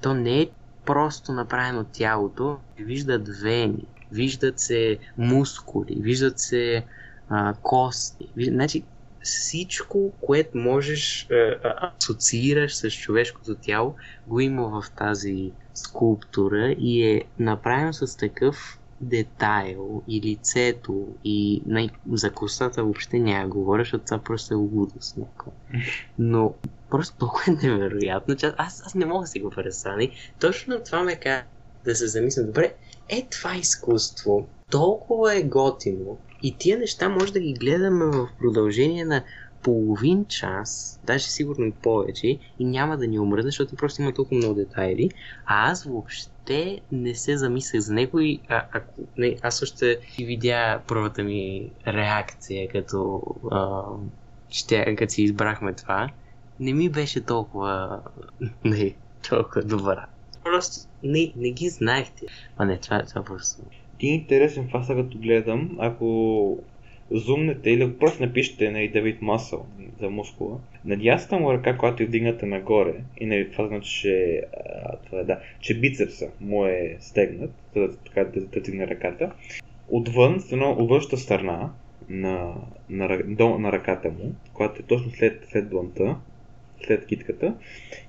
[0.00, 0.50] То не е
[0.84, 6.84] просто направено тялото, виждат вени, виждат се мускули, виждат се
[7.28, 8.28] а, кости.
[8.36, 8.82] Значи,
[9.24, 11.58] всичко, което можеш е,
[12.00, 13.94] асоциираш с човешкото тяло,
[14.26, 21.90] го има в тази скулптура и е направено с такъв детайл и лицето и най-
[22.12, 25.16] за косата въобще няма говоря, защото това просто е лудост
[26.18, 26.54] Но
[26.90, 30.08] просто толкова е невероятно, че аз, аз не мога да си го представя.
[30.40, 31.44] Точно това ме кара
[31.84, 32.74] да се замисля, добре,
[33.08, 39.04] е това изкуство, толкова е готино, и тия неща може да ги гледаме в продължение
[39.04, 39.22] на
[39.62, 44.36] половин час, даже сигурно и повече, и няма да ни умръзне, защото просто има толкова
[44.36, 45.10] много детайли,
[45.46, 50.24] а аз въобще не се замислях за него и а, ако, не, аз още и
[50.24, 53.82] видя първата ми реакция, като, а,
[54.50, 56.08] ще, като си избрахме това,
[56.60, 58.00] не ми беше толкова,
[58.64, 58.94] не,
[59.28, 60.06] толкова добра.
[60.44, 62.26] Просто не, не ги знаехте.
[62.56, 63.62] А не, това, това просто...
[63.98, 66.58] Ти е интересен сега като гледам, ако
[67.10, 69.66] зумнете или ако просто напишете на Давид Масъл
[70.00, 74.42] за мускула, на дясната му ръка, която е вдигната нагоре, и нали, това значи, че,
[75.06, 79.32] това е, да, че бицепса му е стегнат, да, така да, дигне ръката,
[79.88, 81.70] отвън, от външната страна
[82.08, 82.54] на,
[82.90, 86.16] на, на, на ръката му, която е точно след, след дланта,
[86.86, 87.54] след китката,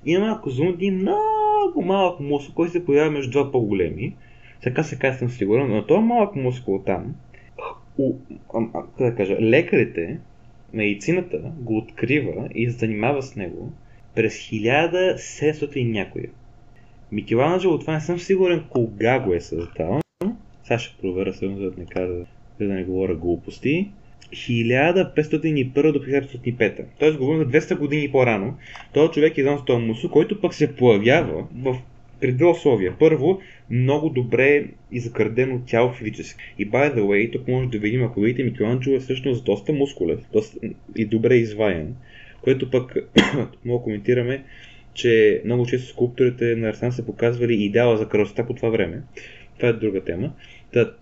[0.06, 4.16] има ако зумнати много малък мускул, който се появява между два по-големи.
[4.62, 7.14] Така се казва, съм сигурен, но този малък мускул там
[7.98, 8.14] у,
[8.54, 10.18] а, а, да кажа, лекарите,
[10.72, 13.72] медицината го открива и се занимава с него
[14.14, 16.28] през 1700 и някоя.
[17.12, 20.00] Микеланджело, това не съм сигурен кога го е създал.
[20.64, 22.12] Сега ще проверя само, за да не кажа,
[22.60, 23.90] за да не говоря глупости.
[24.32, 26.84] 1501 до 1505.
[26.98, 28.56] Тоест говорим за 200 години по-рано.
[28.92, 31.76] Този човек е издал този мусул, който пък се появява в
[32.20, 32.94] при две условия.
[32.98, 36.54] Първо, много добре изградено тяло физически.
[36.58, 40.20] И by the way, тук може да видим, ако видите, Микеланджело е всъщност доста мускулев
[40.32, 40.58] доста
[40.96, 41.96] и добре изваян,
[42.42, 42.96] което пък
[43.64, 44.44] мога коментираме,
[44.94, 49.02] че много често скулпторите на Арсан са показвали идеала за красота по това време.
[49.56, 50.32] Това е друга тема.
[50.72, 50.92] Та,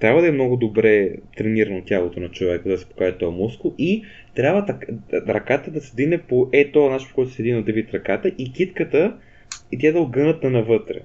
[0.00, 4.04] трябва да е много добре тренирано тялото на човека, да се покаже този мускул и
[4.34, 7.68] трябва так, ръката да се дине по е този начин, по който се дине от
[7.94, 9.16] ръката и китката
[9.74, 11.00] и тя да огънат навътре.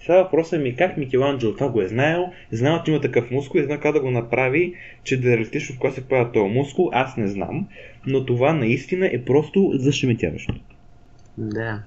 [0.00, 3.64] Сега въпросът ми как Микеланджело това го е знаел, знаел, че има такъв мускул и
[3.64, 6.90] знае как да го направи, че да е реалистично в кога се правя този мускул,
[6.92, 7.68] аз не знам,
[8.06, 10.54] но това наистина е просто зашеметяващо.
[11.38, 11.82] Да,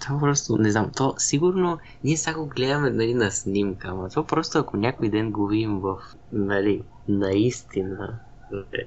[0.00, 4.26] това просто, не знам, то сигурно ние сега го гледаме нали, на снимка, ама това
[4.26, 5.96] просто ако някой ден го видим в,
[6.32, 8.18] нали, наистина,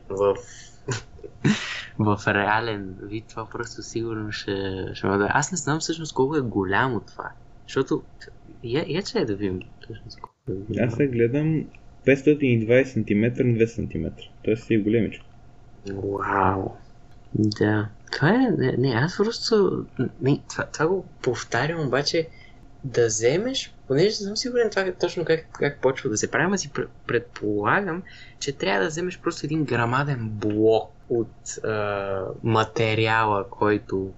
[0.10, 0.36] в
[2.00, 5.28] в реален вид, това просто сигурно ще, ще да.
[5.30, 7.32] Аз не знам всъщност колко е голямо това.
[7.68, 8.04] Защото,
[8.64, 10.88] я, я че е да видим всъщност колко е голямо.
[10.88, 11.66] Аз се гледам
[12.06, 14.22] 520 см на 2 см.
[14.44, 15.26] Тоест си е големичко.
[15.94, 16.70] Вау.
[17.34, 17.90] Да.
[18.12, 19.86] Това е, не, не аз просто,
[20.22, 22.28] не, това, това го повтарям, обаче
[22.84, 26.58] да вземеш, понеже не съм сигурен това точно как, как почва да се прави, ама
[26.58, 26.72] си
[27.08, 28.04] предполагам,
[28.40, 34.14] че трябва да вземеш просто един грамаден блок от а, материала, който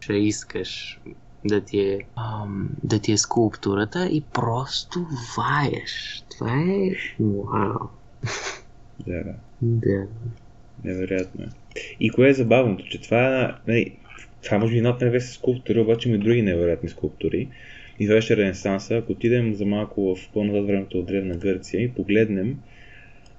[0.00, 1.00] ще искаш
[1.44, 6.24] да ти, е, ам, да ти е скулптурата и просто ваеш.
[6.30, 6.90] Това е...
[7.20, 7.88] Вау!
[9.06, 9.34] Да.
[9.62, 10.06] Да.
[10.84, 11.48] Невероятно е.
[12.00, 13.96] И кое е забавното, че това, нали,
[14.42, 17.48] това може би една от най скулптури, обаче има и други невероятни скулптури.
[18.00, 18.96] И беше Ренесанса.
[18.96, 22.56] Ако отидем за малко в по-назад времето от Древна Гърция и погледнем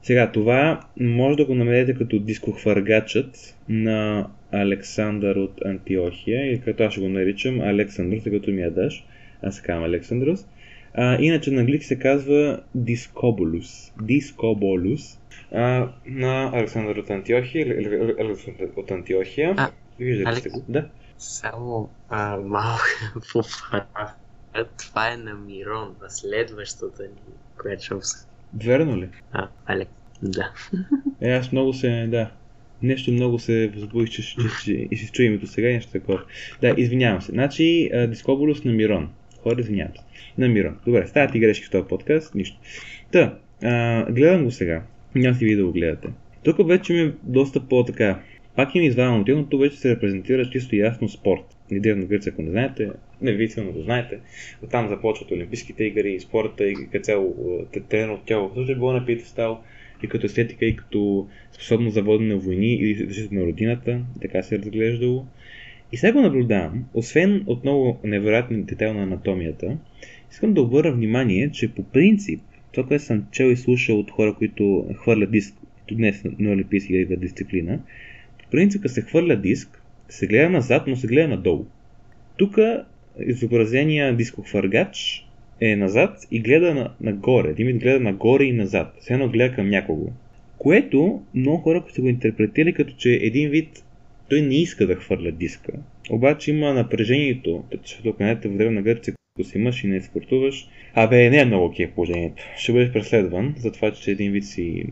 [0.04, 6.92] сега, това може да го намерите като дискохвъргачът на Александър от Антиохия, или като аз
[6.92, 9.06] ще го наричам Александрус, като ми я даш.
[9.44, 10.46] Аз се казвам Александрус.
[10.94, 13.94] А, иначе на английски се казва Дискоболус.
[14.02, 15.20] Дискоболус.
[15.52, 17.66] А, на Александър от Антиохия,
[18.20, 19.54] Александър от Антиохия.
[19.58, 19.70] А,
[20.00, 20.52] Виждате Алек...
[20.52, 20.66] го?
[20.70, 20.88] Да.
[21.18, 22.38] Само а,
[24.56, 27.98] малко Това е на Мирон, на следващата ни, която ще
[28.66, 29.10] Верно ли?
[29.32, 29.90] А, Алек,
[30.22, 30.54] да.
[31.22, 32.32] Е, аз много се, да.
[32.84, 36.24] Нещо много се възбудих, че, че, че, и ще чу името сега и нещо такова.
[36.62, 37.32] Да, извинявам се.
[37.32, 39.10] Значи, Дискоболус на Мирон.
[39.44, 40.04] Хора, извинявам се.
[40.38, 40.78] На Мирон.
[40.86, 42.60] Добре, стават и грешки в този подкаст, нищо.
[43.12, 44.84] Та, а, гледам го сега.
[45.16, 46.08] Няма си ви да го гледате.
[46.44, 48.22] Тук вече ми е доста по-така.
[48.56, 51.42] Пак им извадено от но тук вече се репрезентира чисто ясно спорт.
[51.72, 52.90] Древна Гърция, ако не знаете,
[53.22, 54.20] не вие силно го знаете.
[54.64, 57.36] Оттам започват Олимпийските игри, спорта и като цяло
[57.90, 59.64] тренер от тяло също е било на стал
[60.04, 64.44] и като естетика, и като способност за водене на войни или защита на родината, така
[64.44, 65.26] се е разглеждало.
[65.92, 69.78] И сега го наблюдавам, освен отново невероятен детайл на анатомията,
[70.32, 74.36] искам да обърна внимание, че по принцип, това, което съм чел и слушал от хора,
[74.38, 75.56] които хвърлят диск,
[75.92, 77.80] днес на Олимпийски игри дисциплина,
[78.44, 81.66] по принцип, се хвърля диск, се гледа назад, но се гледа надолу.
[82.38, 82.58] Тук
[83.20, 85.28] изобразения дискохвъргач
[85.62, 87.54] е назад и гледа на, нагоре.
[87.54, 88.96] Димит гледа нагоре и назад.
[89.00, 90.12] Все едно гледа към някого.
[90.58, 93.84] Което много хора са го интерпретирали като че един вид
[94.30, 95.72] той не иска да хвърля диска.
[96.10, 101.30] Обаче има напрежението, защото не в древна Гърция, ако си мъж и не спортуваш, абе
[101.30, 102.44] не е много окей положението.
[102.58, 104.86] Ще бъдеш преследван за това, че един вид си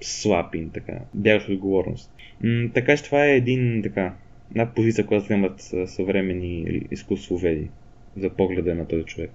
[0.00, 2.12] слаб и така, бягаш отговорност.
[2.44, 4.14] М- така че това е един така,
[4.50, 7.70] една позиция, която вземат съвремени изкуствоведи
[8.16, 9.30] за погледа на този човек.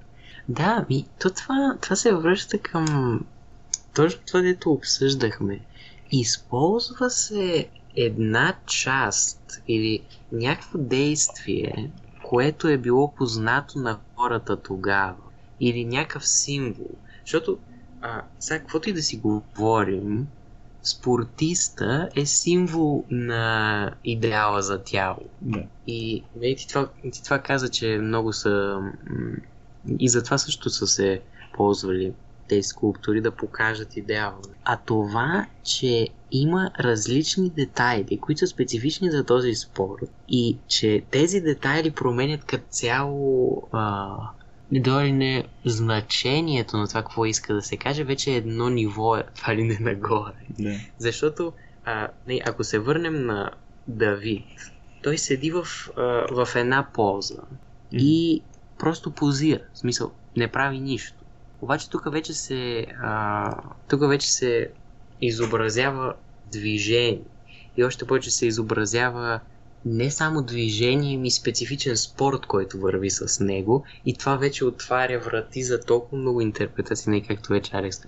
[0.50, 3.20] Да, и то това, това се връща към
[3.96, 5.60] точно това, дето обсъждахме.
[6.12, 11.92] Използва се една част или някакво действие,
[12.24, 15.16] което е било познато на хората тогава.
[15.60, 16.92] Или някакъв символ.
[17.26, 17.58] Защото,
[18.02, 20.28] а, сега, каквото и да си говорим,
[20.84, 25.20] спортиста е символ на идеала за тяло.
[25.42, 25.64] Да.
[25.88, 28.80] И нали, ти, това, ти това каза, че много са...
[30.00, 31.22] И затова също са се
[31.54, 32.14] ползвали
[32.50, 34.42] тези скулптури да покажат идеала.
[34.64, 41.42] А това, че има различни детайли, които са специфични за този спорт и че тези
[41.42, 44.16] детайли променят като цяло а,
[45.12, 49.64] не значението на това, какво иска да се каже, вече е едно ниво, това ли
[49.64, 50.34] не нагоре.
[50.60, 50.76] Да.
[50.98, 51.54] Защото,
[51.86, 53.52] а, не, ако се върнем на
[53.88, 54.46] Давид,
[55.04, 55.68] той седи в,
[55.98, 56.02] а,
[56.46, 57.98] в една поза mm-hmm.
[57.98, 58.42] и
[58.80, 61.18] просто позира, в смисъл, не прави нищо.
[61.62, 63.56] Обаче тук вече се, а,
[63.90, 64.70] тук вече се
[65.22, 66.14] изобразява
[66.52, 67.22] движение
[67.78, 69.40] и още повече се изобразява
[69.86, 75.64] не само движение, ми специфичен спорт, който върви с него и това вече отваря врати
[75.64, 78.02] за толкова много интерпретации, не както вече Алекс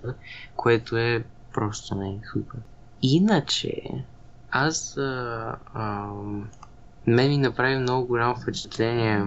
[0.56, 2.60] което е просто не е супер.
[3.02, 3.82] Иначе,
[4.50, 4.96] аз
[7.06, 9.24] мен ми направи много голямо впечатление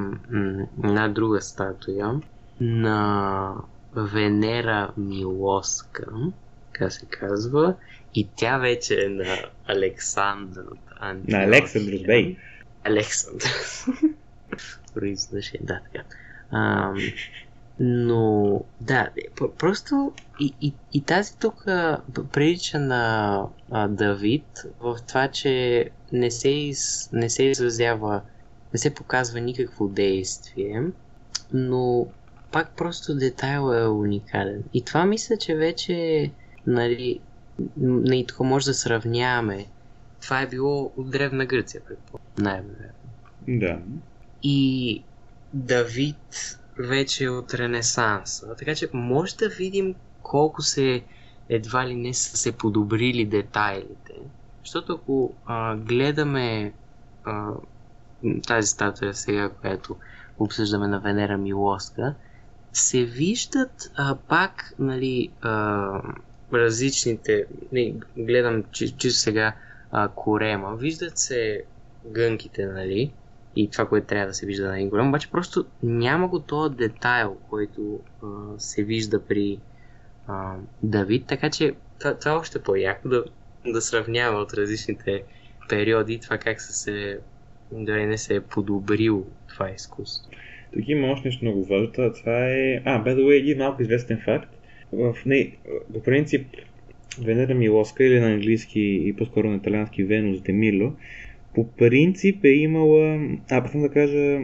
[0.78, 2.22] на друга статуя
[2.62, 3.54] на
[3.96, 6.06] Венера Милоска,
[6.74, 7.76] така се казва,
[8.16, 9.38] и тя вече е на
[9.68, 10.66] Александър
[11.02, 12.38] На Александър Бей.
[12.84, 13.52] Александър.
[14.94, 16.06] Произношение, да, така.
[16.52, 16.94] А,
[17.80, 19.10] но, да,
[19.58, 21.66] просто и, и, и тази тук
[22.32, 28.22] прилича на а, Давид в това, че не се, из, не се изразява,
[28.74, 30.84] не се показва никакво действие,
[31.54, 32.08] но
[32.52, 34.64] пак просто детайл е уникален.
[34.74, 36.32] И това мисля, че вече,
[36.68, 37.20] нали,
[37.78, 39.66] не тук може да сравняваме.
[40.22, 42.28] Това е било от Древна Гърция, предполагам.
[42.38, 43.10] Най-вероятно.
[43.48, 43.80] Да.
[44.44, 45.04] И
[45.54, 48.56] Давид вече е от Ренесанса.
[48.56, 51.04] Така че може да видим колко се
[51.50, 54.14] едва ли не са се подобрили детайлите.
[54.64, 56.74] Защото ако а, гледаме
[57.24, 57.52] а,
[58.48, 59.96] тази статуя сега, която
[60.40, 62.16] обсъждаме на Венера Милоска,
[62.74, 66.02] се виждат а, пак нали, а,
[66.54, 69.54] различните, не, гледам чисто сега
[69.92, 71.64] а, корема, виждат се
[72.06, 73.14] гънките, нали,
[73.56, 76.76] и това, което трябва да се вижда на един голям, обаче просто няма го този
[76.76, 78.28] детайл, който а,
[78.58, 79.60] се вижда при
[80.28, 83.24] а, Давид, така че това, е още по-яко да,
[83.66, 85.24] да сравнява от различните
[85.70, 87.20] периоди това как са се
[87.72, 90.32] дори не се е подобрил това изкуство.
[90.74, 91.92] Тук има още нещо много важно.
[91.92, 92.82] Това е...
[92.86, 94.50] А, by the way, един малко известен факт.
[94.94, 95.58] В не,
[95.94, 96.48] по принцип,
[97.22, 100.92] Венера Милоска или на английски и по-скоро на италиански Венус де Мило,
[101.56, 103.20] по принцип е имала...
[103.52, 104.40] А, пък да кажа,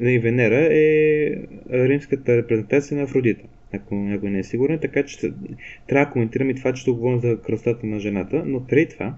[0.00, 1.30] не, Венера е
[1.72, 5.32] римската репрезентация на Афродита, ако някой не е сигурен, така че
[5.88, 9.14] трябва да коментираме това, че тук говорим за красотата на жената, но преди това,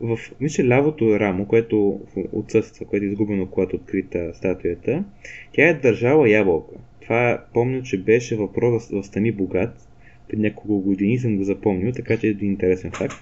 [0.00, 2.00] в, мисля, лявото рамо, което
[2.32, 5.04] отсъства, което е изгубено, когато открита статуята,
[5.52, 6.74] тя е държала ябълка.
[7.02, 9.88] Това помня, че беше въпрос в Стани Богат,
[10.28, 13.16] пред няколко години съм го запомнил, така че е един интересен факт.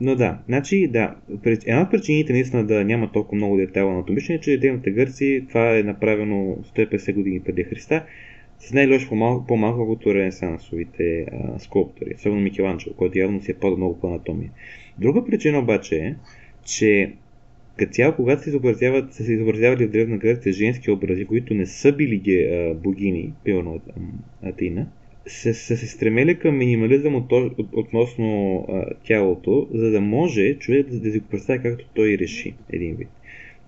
[0.00, 1.14] Но да, значи да,
[1.66, 5.44] една от причините наистина да няма толкова много детайла на атомични е, че древните гърци,
[5.48, 8.04] това е направено 150 години преди Христа,
[8.58, 14.00] с най-лош по-малко, по-малко ренесансовите а, скулптори, особено Микеланджело, който явно си е по много
[14.00, 14.50] по анатомия.
[14.98, 16.14] Друга причина обаче е,
[16.64, 17.12] че
[17.76, 21.92] като цяло, когато се изобразяват, се изобразявали в Древна Гърция женски образи, които не са
[21.92, 23.80] били ги, а, богини, примерно
[24.42, 24.86] Атина,
[25.26, 30.86] са, са се стремели към минимализъм от, от, относно а, тялото, за да може човек
[30.86, 33.08] да, да си го представи както той реши един вид.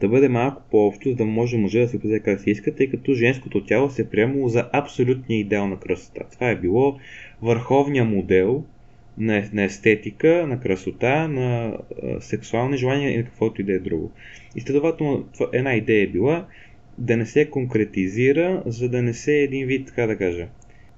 [0.00, 2.90] Да бъде малко по-общо, за да може мъже да се представи как се иска, тъй
[2.90, 6.20] като женското тяло се е приемало за абсолютния идеал на красота.
[6.32, 6.98] Това е било
[7.42, 8.64] върховния модел
[9.18, 13.78] на, на естетика, на красота, на а, сексуални желания и на каквото и да е
[13.78, 14.12] друго.
[14.56, 16.46] И следователно една идея е била
[16.98, 20.48] да не се конкретизира, за да не се един вид, така да кажа,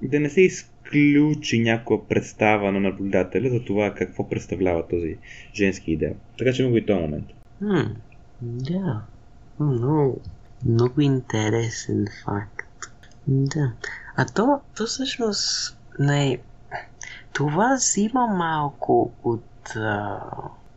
[0.03, 5.17] да не се изключи някаква представа на наблюдателя за това какво представлява този
[5.55, 6.15] женски идеал.
[6.39, 7.27] Така че има го и този момент.
[7.59, 7.93] Хм,
[8.43, 9.03] да.
[9.61, 10.21] Много,
[10.67, 12.69] много интересен факт.
[13.27, 13.73] Да.
[14.17, 16.39] А то, то всъщност не
[17.33, 20.21] това взима малко от а,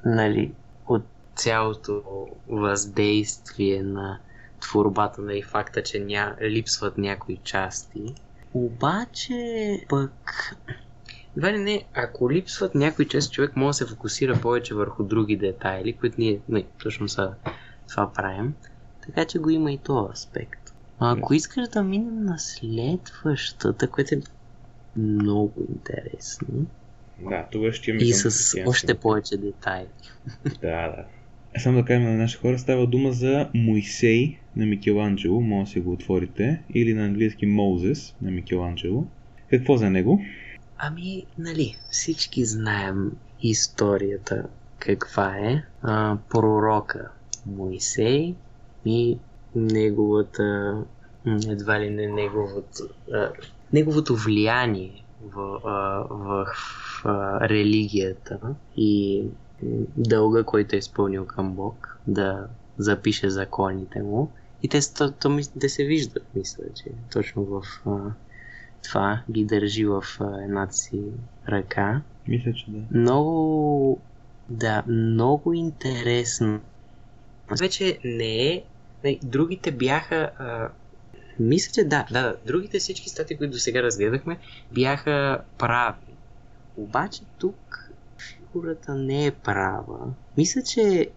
[0.06, 0.52] нали,
[0.88, 1.04] от
[1.36, 2.04] цялото
[2.50, 4.20] въздействие на
[4.62, 6.36] творбата, нали, факта, че ня...
[6.42, 8.16] липсват някои части.
[8.54, 10.12] Обаче, пък,
[11.38, 15.38] едва ли не, ако липсват някои части, човек може да се фокусира повече върху други
[15.38, 17.34] детайли, които ние не, точно са
[17.90, 18.54] това правим.
[19.06, 20.74] Така че го има и този аспект.
[21.00, 24.22] А ако искаш да минем на следващата, което е
[24.96, 26.66] много интересно.
[27.20, 28.06] Да, това ще имаме.
[28.06, 29.88] И с още повече детайли.
[30.62, 31.06] Да, да.
[31.58, 35.80] Само да кажем на нашите хора, става дума за Моисей на Микеланджело, може да си
[35.80, 39.06] го отворите, или на английски Мозес на Микеланджело.
[39.50, 40.22] Какво за него?
[40.78, 44.48] Ами, нали, всички знаем историята
[44.80, 45.64] каква е.
[45.82, 47.12] А, пророка
[47.46, 48.36] Моисей
[48.86, 49.18] и
[49.56, 50.78] неговата,
[51.48, 52.84] едва ли не неговото,
[53.14, 53.32] а,
[53.74, 56.46] неговото влияние в, а, в
[57.06, 58.40] а, религията
[58.78, 59.24] и
[59.98, 62.48] дълга, който е изпълнил към Бог, да
[62.78, 64.32] запише законите му.
[64.64, 68.00] И те, то, то, те се виждат, мисля, че точно в а,
[68.84, 71.02] това ги държи в а, едната си
[71.50, 72.02] ръка.
[72.28, 73.00] Мисля, че да.
[73.00, 74.00] Много,
[74.50, 76.60] да, много интересно.
[77.60, 78.64] Вече не е.
[79.04, 80.32] Не, другите бяха.
[80.40, 80.70] А,
[81.40, 82.36] мисля, че да, да, да.
[82.46, 84.38] Другите всички статии, които до сега разгледахме,
[84.72, 86.14] бяха прави.
[86.78, 87.81] Обаче тук
[88.52, 90.14] фигурата не е права.
[90.38, 91.10] Мисля, че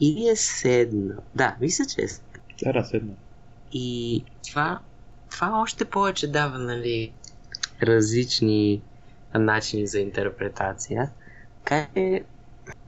[0.00, 1.14] или е седна.
[1.34, 2.72] Да, мисля, че е седна.
[2.72, 3.12] Да, седна.
[3.72, 4.80] И това,
[5.30, 7.12] това още повече дава, нали,
[7.82, 8.82] различни
[9.34, 11.10] начини за интерпретация.
[11.64, 12.22] Как е...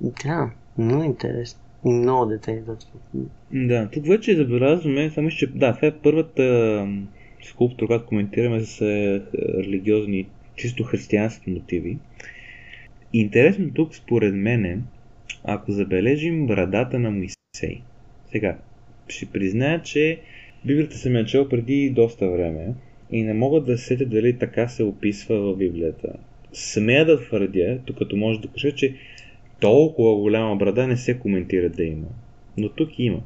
[0.00, 1.60] Да, много интересно.
[1.84, 2.62] Много детайли.
[3.52, 6.86] Да, тук вече забелязваме, само че да, това е първата
[7.44, 8.80] скулптура, която коментираме с
[9.58, 11.98] религиозни, чисто християнски мотиви.
[13.16, 14.84] Интересно тук, според мен,
[15.44, 17.80] ако забележим брадата на Моисей.
[18.32, 18.58] Сега,
[19.08, 20.20] ще призная, че
[20.64, 22.74] Библията съм я чел преди доста време
[23.10, 26.12] и не мога да сетя дали така се описва в Библията.
[26.52, 28.94] Смея да твърдя, тук като може да кажа, че
[29.60, 32.08] толкова голяма брада не се коментира да има.
[32.58, 33.20] Но тук има.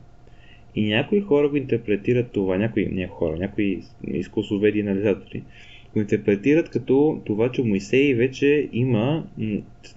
[0.74, 5.42] И някои хора го интерпретират това, някои, някои хора, някои изкусоведи анализатори,
[5.94, 9.26] го интерпретират като това, че Моисей вече има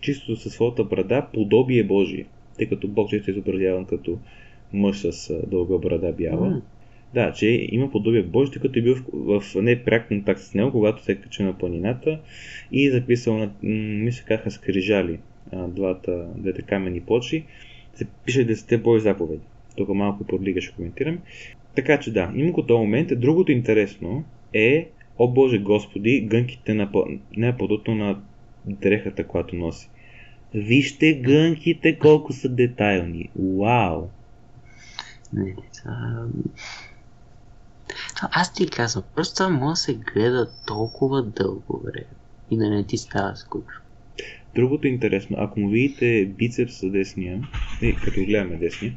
[0.02, 2.26] чисто със своята брада подобие Божие,
[2.58, 4.18] тъй като Бог често е изобразяван като
[4.74, 6.50] мъж с дълга брада бяла.
[6.50, 6.62] Mm.
[7.14, 10.72] Да, че има подобие Божие, тъй като е бил в, в непряк контакт с него,
[10.72, 12.20] когато се е качил на планината
[12.72, 13.52] и е записал на,
[14.04, 15.20] мисля, каха скрижали
[15.68, 17.44] двата, двете камени почи,
[17.94, 19.42] се пише десете Божи заповеди.
[19.78, 21.20] Тук малко подлига ще коментирам.
[21.76, 23.20] Така че да, има го този момент.
[23.20, 24.24] Другото интересно
[24.54, 24.88] е
[25.24, 26.90] О Боже Господи, гънките на,
[27.38, 28.22] не на подото на
[28.66, 29.90] дрехата, която носи.
[30.54, 33.30] Вижте гънките колко са детайлни.
[33.36, 34.08] Вау!
[35.34, 35.56] Не,
[35.86, 36.26] а...
[38.22, 42.16] Аз ти казвам, просто това може да се гледа толкова дълго време
[42.52, 43.82] и да не ти става скучно.
[44.56, 47.42] Другото интересно, ако му видите бицепс с десния,
[47.82, 48.94] и като гледаме десния,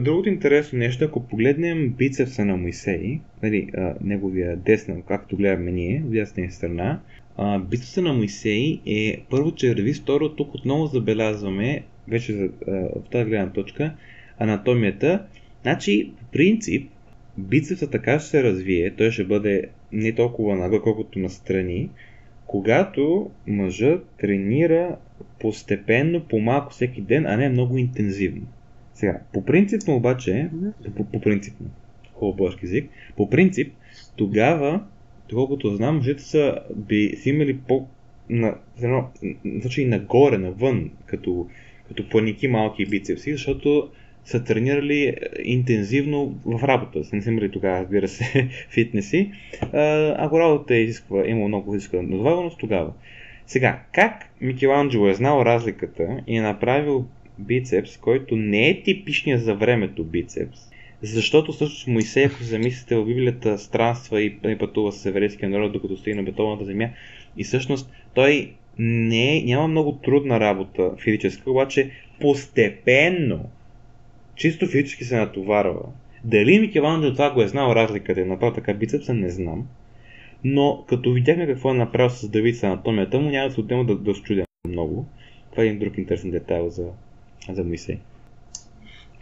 [0.00, 6.02] Другото интересно нещо, ако погледнем бицепса на Моисей, нали, а, неговия десна, както гледаме ние,
[6.06, 7.00] в дясна страна,
[7.36, 13.30] а, бицепса на Моисей е първо черви, второ тук отново забелязваме, вече а, в тази
[13.30, 13.94] гледна точка,
[14.38, 15.26] анатомията.
[15.62, 16.90] Значи, по принцип,
[17.38, 21.90] бицепса така ще се развие, той ще бъде не толкова нагъл, колкото настрани,
[22.46, 24.96] когато мъжът тренира
[25.40, 28.46] постепенно, по-малко всеки ден, а не много интензивно.
[28.98, 30.50] Сега, по принципно обаче,
[30.96, 31.66] по, по принципно,
[32.14, 33.72] хубав български език, по принцип,
[34.16, 34.84] тогава,
[35.28, 37.86] доколкото знам, мъжете са би си имали по
[38.30, 39.08] на, едно,
[39.44, 41.46] значи нагоре, навън, като,
[41.88, 43.90] като планики малки бицепси, защото
[44.24, 47.00] са тренирали интензивно в работа.
[47.12, 49.32] Не са имали тогава, разбира се, фитнеси.
[50.16, 52.92] Ако работата е изисква, има много физическа надваганост, тогава.
[53.46, 57.06] Сега, как Микеланджело е знал разликата и е направил
[57.38, 60.58] бицепс, който не е типичният за времето бицепс,
[61.02, 66.14] защото също Моисей, ако замислите в Библията, странства и пътува с еврейския народ, докато стои
[66.14, 66.88] на бетонната земя.
[67.36, 73.50] И всъщност той не е, няма много трудна работа физическа, обаче постепенно,
[74.34, 75.82] чисто физически се натоварва.
[76.24, 79.66] Дали Микеланджело това го е знал разликата и направил така бицепса, не знам.
[80.44, 83.84] Но като видяхме какво е направил с Давид с анатомията му, няма да се отнема
[83.84, 85.06] да, да чудя много.
[85.50, 86.88] Това е един друг интересен детайл за
[87.54, 88.00] за Моисей.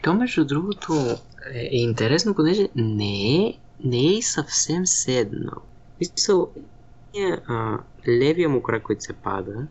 [0.03, 0.93] То, между другото,
[1.53, 3.55] е, е интересно, понеже не е,
[3.85, 5.63] не е и съвсем седнал.
[6.01, 6.51] Мисъл,
[7.15, 9.67] е, а, левия му крак, който се пада,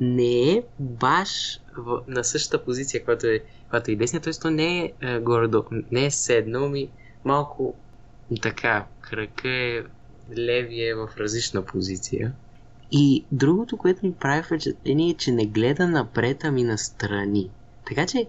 [0.00, 3.40] не е баш в, на същата позиция, която е,
[3.70, 4.32] която е десния, т.е.
[4.32, 5.48] то не е, е горе
[5.90, 6.88] не е седнал ми
[7.24, 7.74] малко
[8.42, 9.82] така, крака е
[10.38, 12.32] левия в различна позиция.
[12.92, 17.50] И другото, което ми прави впечатление е, че не гледа напред, ами настрани.
[17.86, 18.26] Така че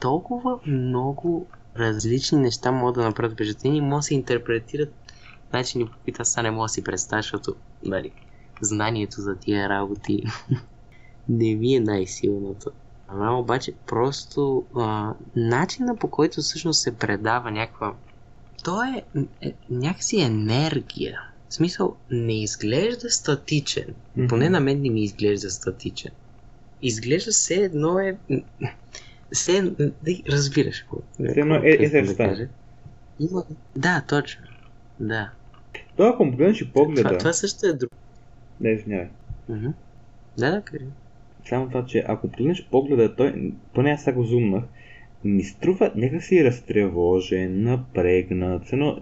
[0.00, 1.46] толкова много
[1.76, 4.94] различни неща могат да направят впечатление и могат да се интерпретират
[5.52, 7.54] начини, по които аз не мога да си представя, защото
[7.84, 8.12] нали,
[8.60, 10.24] знанието за тия работи
[11.28, 12.70] не ми е най-силното.
[13.08, 17.94] Ама обаче просто а, начина по който всъщност се предава някаква...
[18.64, 19.04] То е,
[19.40, 21.20] е някакси енергия.
[21.48, 23.84] В смисъл, не изглежда статичен.
[23.86, 24.28] Mm-hmm.
[24.28, 26.12] Поне на мен не ми изглежда статичен.
[26.82, 28.16] Изглежда все едно е...
[29.32, 29.92] Все да
[30.28, 30.98] разбираш какво.
[31.30, 32.48] Все едно е, е, е, да
[33.20, 33.44] Има...
[33.76, 34.42] Да, точно.
[35.00, 35.30] Да.
[35.96, 37.02] Това, ако погледнеш и погледа...
[37.02, 37.94] Това, това също е друго.
[38.60, 39.08] Не, извинявай.
[40.38, 40.84] Да, да, кажи.
[41.48, 44.64] Само това, че ако погледнеш погледа, той, поне аз сега го зумнах,
[45.24, 48.62] ми струва някакси разтревожен, напрегнат.
[48.72, 48.98] Но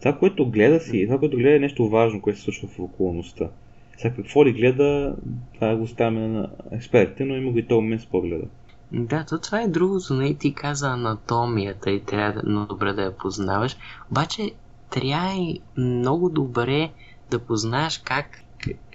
[0.00, 3.50] това, което гледа си, това, което гледа е нещо важно, което се случва в околността.
[3.98, 5.16] Сега какво ли гледа,
[5.54, 8.44] това го оставяме на експертите, но има го и този момент с погледа.
[8.92, 13.02] Да, то това е другото, не ти каза анатомията и трябва да, много добре да
[13.02, 13.76] я познаваш.
[14.10, 14.50] Обаче
[14.90, 16.90] трябва и много добре
[17.30, 18.26] да познаеш как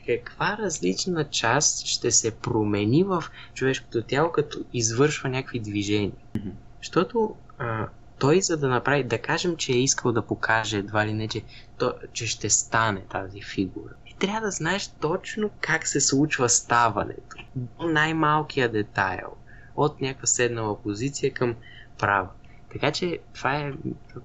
[0.05, 3.23] каква различна част ще се промени в
[3.53, 6.11] човешкото тяло, като извършва някакви движения.
[6.11, 6.51] Mm-hmm.
[6.81, 7.87] Защото а,
[8.19, 11.41] той, за да направи, да кажем, че е искал да покаже едва ли не, че,
[11.77, 13.93] то, че ще стане тази фигура.
[14.21, 17.35] Трябва да знаеш точно как се случва ставането.
[17.79, 19.29] Най-малкия детайл.
[19.75, 21.55] От някаква седнала позиция към
[21.99, 22.29] права.
[22.71, 23.73] Така че това е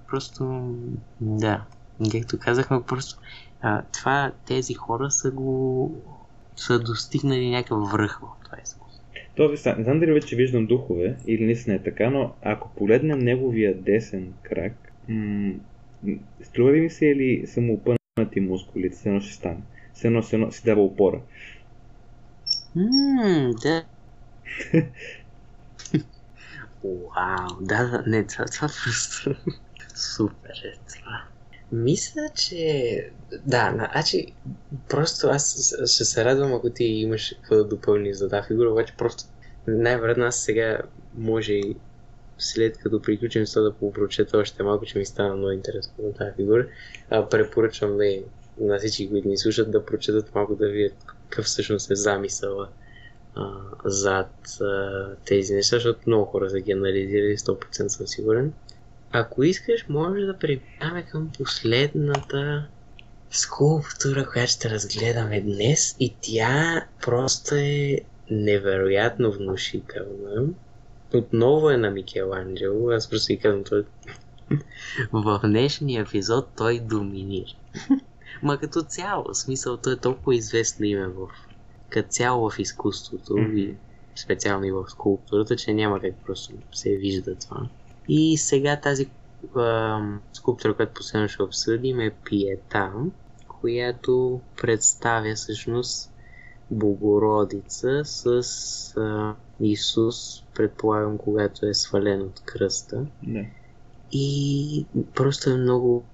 [0.08, 0.74] просто...
[1.20, 1.64] Да.
[2.12, 3.20] Както казахме, просто
[3.60, 5.90] а, това тези хора са го
[6.56, 9.04] са достигнали някакъв връх в това изкуство.
[9.36, 13.82] То, не знам дали вече виждам духове или наистина е така, но ако погледнем неговия
[13.82, 15.54] десен крак, м-
[16.42, 19.62] струва ли ми се или са му опънати мускулите, все едно ще стане.
[19.96, 21.20] Все едно, все едно си дава опора.
[22.74, 23.84] Ммм, да.
[26.84, 29.34] Вау, да, да, не, това, това просто
[29.94, 31.24] супер е това.
[31.72, 33.10] Мисля, че...
[33.46, 34.26] Да, значи,
[34.88, 38.94] просто аз ще се радвам, ако ти имаш какво да допълниш за тази фигура, обаче
[38.98, 39.24] просто
[39.66, 40.80] най-вероятно аз сега
[41.14, 41.76] може и
[42.38, 46.14] след като приключим с това да попрочета още малко, че ми стана много интересно на
[46.14, 46.68] тази фигура.
[47.10, 48.04] А, препоръчвам да
[48.60, 50.94] на всички, които ни слушат, да прочетат малко да видят
[51.28, 52.68] какъв всъщност е замисъла
[53.34, 53.52] а,
[53.84, 58.52] зад а, тези неща, защото много хора са ги анализирали, 100% съм сигурен.
[59.12, 62.66] Ако искаш, може да преминаваме към последната
[63.30, 68.00] скулптура, която ще разгледаме днес и тя просто е
[68.30, 70.46] невероятно внушителна.
[71.14, 73.84] Отново е на Микеланджело, аз просто и казвам той.
[75.12, 77.52] В днешния епизод той доминира.
[78.42, 81.28] Ма като цяло, смисъл, той е толкова известно име в
[81.88, 83.54] като цяло в изкуството mm-hmm.
[83.54, 83.76] и
[84.16, 87.68] специално и в скулптурата, че няма как просто се вижда това.
[88.08, 89.10] И сега тази
[89.56, 90.00] а,
[90.32, 92.92] скулптура, която последно ще обсъдим е Пиета,
[93.60, 96.12] която представя всъщност
[96.70, 103.06] Богородица с а, Исус, предполагам, когато е свален от кръста.
[103.22, 103.52] Не.
[104.12, 106.04] И просто е много,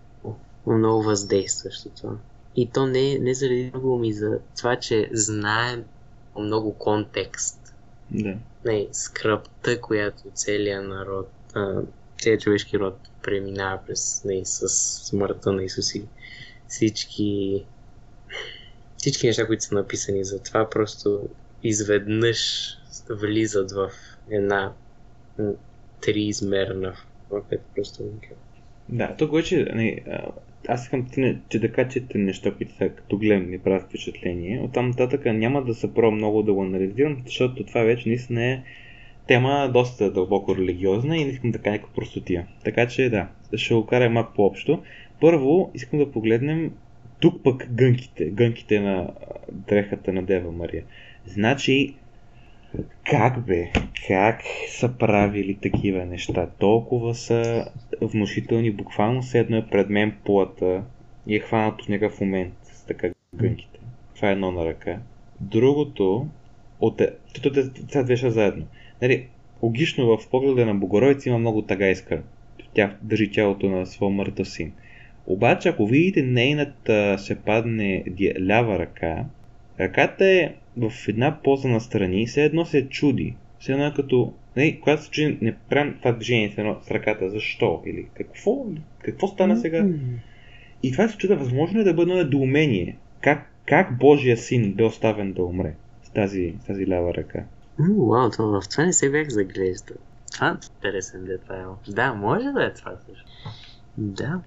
[0.67, 2.17] много въздействащо това.
[2.57, 5.85] И то не, не заради много ми за това, че знаем
[6.39, 7.75] много контекст.
[8.11, 8.37] Да.
[8.65, 11.31] Не, скръпта, която целият народ
[12.23, 14.69] целият човешки род преминава през не, с
[15.07, 16.05] смъртта на Исус и
[16.69, 17.65] всички
[18.97, 21.29] всички неща, които са написани за това, просто
[21.63, 22.71] изведнъж
[23.11, 23.91] влизат в
[24.31, 24.73] една
[26.01, 26.95] триизмерна
[27.29, 28.03] което просто
[28.89, 30.05] Да, тук вече не,
[30.69, 31.07] аз искам
[31.49, 34.61] че да качете неща, които са като гледам ми правят впечатление.
[34.61, 38.63] Оттам нататък няма да се пробвам много да го анализирам, защото това вече наистина е
[39.27, 42.47] тема доста дълбоко религиозна и не искам да кажа някаква простотия.
[42.65, 44.83] Така че да, ще го карам малко по-общо.
[45.21, 46.73] Първо искам да погледнем
[47.21, 49.11] тук пък гънките, гънките на
[49.53, 50.85] дрехата на Дева Мария.
[51.27, 51.95] Значи,
[53.05, 53.70] как бе?
[54.07, 56.47] Как са правили такива неща?
[56.59, 57.68] Толкова са
[58.01, 60.83] внушителни, буквално се едно е пред мен плата
[61.27, 63.79] и е хванато в някакъв момент с така гънките.
[64.14, 64.99] Това е едно на ръка.
[65.41, 66.27] Другото,
[66.81, 67.03] от...
[67.89, 68.66] Това две заедно.
[69.03, 69.27] Нали,
[69.62, 72.23] логично в погледа на Богородица има много тага искра.
[72.75, 74.73] Тя държи тялото на своя мъртъв син.
[75.27, 78.05] Обаче, ако видите нейната се падне
[78.49, 79.25] лява ръка,
[79.81, 83.37] ръката е в една поза на страни, все едно се чуди.
[83.59, 86.91] Все едно е като, не, когато се чуди, не правим това движение с, едно, с
[86.91, 87.83] ръката, защо?
[87.87, 88.66] Или какво?
[88.99, 89.87] Какво стана сега?
[90.83, 92.97] И това се чуда, възможно е да бъде недоумение.
[93.20, 97.45] Как, как Божия син бе оставен да умре с тази, с тази лява ръка?
[97.79, 99.97] Вау, това, в това не се бях заглеждал.
[100.33, 101.77] Това е интересен детайл.
[101.89, 103.31] Да, може да е това също.
[103.97, 104.41] Да.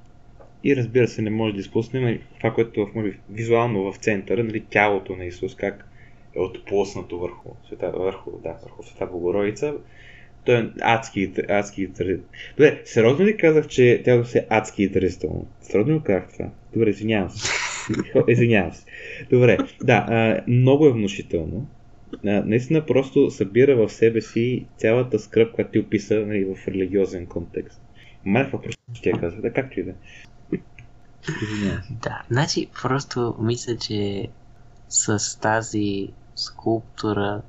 [0.63, 4.65] И разбира се, не може да изпуснем това, което е може, визуално в центъра, нали,
[4.69, 5.88] тялото на Исус, как
[6.36, 9.73] е отплоснато върху света, върху, да, върху света Богородица.
[10.45, 11.88] Той е адски, адски
[12.57, 15.47] Добре, сериозно ли казах, че тялото се е адски интересно?
[15.61, 16.49] Сериозно ли казах това?
[16.73, 17.51] Добре, извинявам се.
[18.27, 18.86] извинявам се.
[19.29, 21.67] Добре, да, а, много е внушително.
[22.25, 27.25] А, наистина просто събира в себе си цялата скръп, която ти описа нали, в религиозен
[27.25, 27.81] контекст.
[28.25, 29.93] Мале, просто ще я казах, да, както и да.
[31.89, 34.27] Да, значи просто мисля, че
[34.89, 37.41] с тази скулптура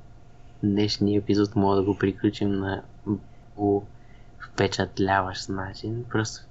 [0.63, 2.83] днешния епизод мога да го приключим на
[4.39, 6.05] впечатляващ начин.
[6.09, 6.45] Просто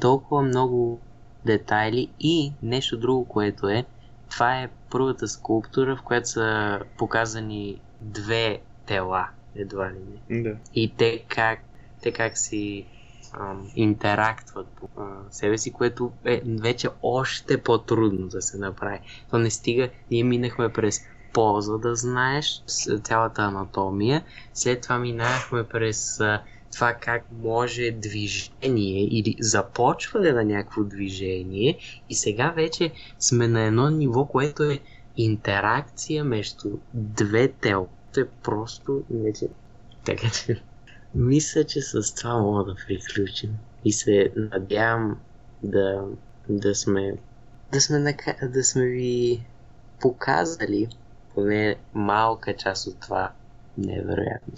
[0.00, 1.00] толкова много
[1.44, 3.84] детайли и нещо друго, което е,
[4.30, 9.98] това е първата скулптура, в която са показани две тела, едва ли
[10.30, 10.42] не.
[10.42, 10.56] Да.
[10.74, 11.60] И те как,
[12.02, 12.86] те как си
[13.32, 19.00] ам, интерактват по а, себе си, което е вече още по-трудно да се направи.
[19.30, 21.00] То не стига, ние минахме през
[21.36, 22.62] поза да знаеш
[23.02, 24.24] цялата анатомия,
[24.54, 26.20] след това минахме през
[26.72, 31.78] това как може движение или започване на някакво движение
[32.08, 34.80] и сега вече сме на едно ниво, което е
[35.16, 37.88] интеракция между две тел.
[38.14, 39.48] То е просто вече...
[40.04, 40.62] Така че...
[41.14, 43.50] Мисля, че с това мога да приключим.
[43.84, 45.18] И се надявам
[45.62, 46.04] да,
[46.48, 47.16] да сме
[47.72, 49.46] да сме, да сме ви
[50.00, 50.88] показали
[51.36, 53.32] поне малка част от това
[53.78, 54.54] невероятно.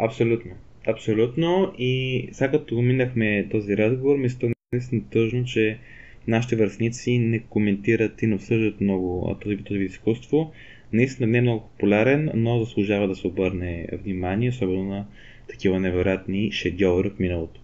[0.00, 0.52] Абсолютно.
[0.88, 1.72] Абсолютно.
[1.78, 5.78] И сега като минахме този разговор, ми стана наистина тъжно, че
[6.26, 10.52] нашите връзници не коментират и не обсъждат много този, вид изкуство.
[10.92, 15.06] Наистина не е много популярен, но заслужава да се обърне внимание, особено на
[15.48, 17.60] такива невероятни шедьоври от миналото.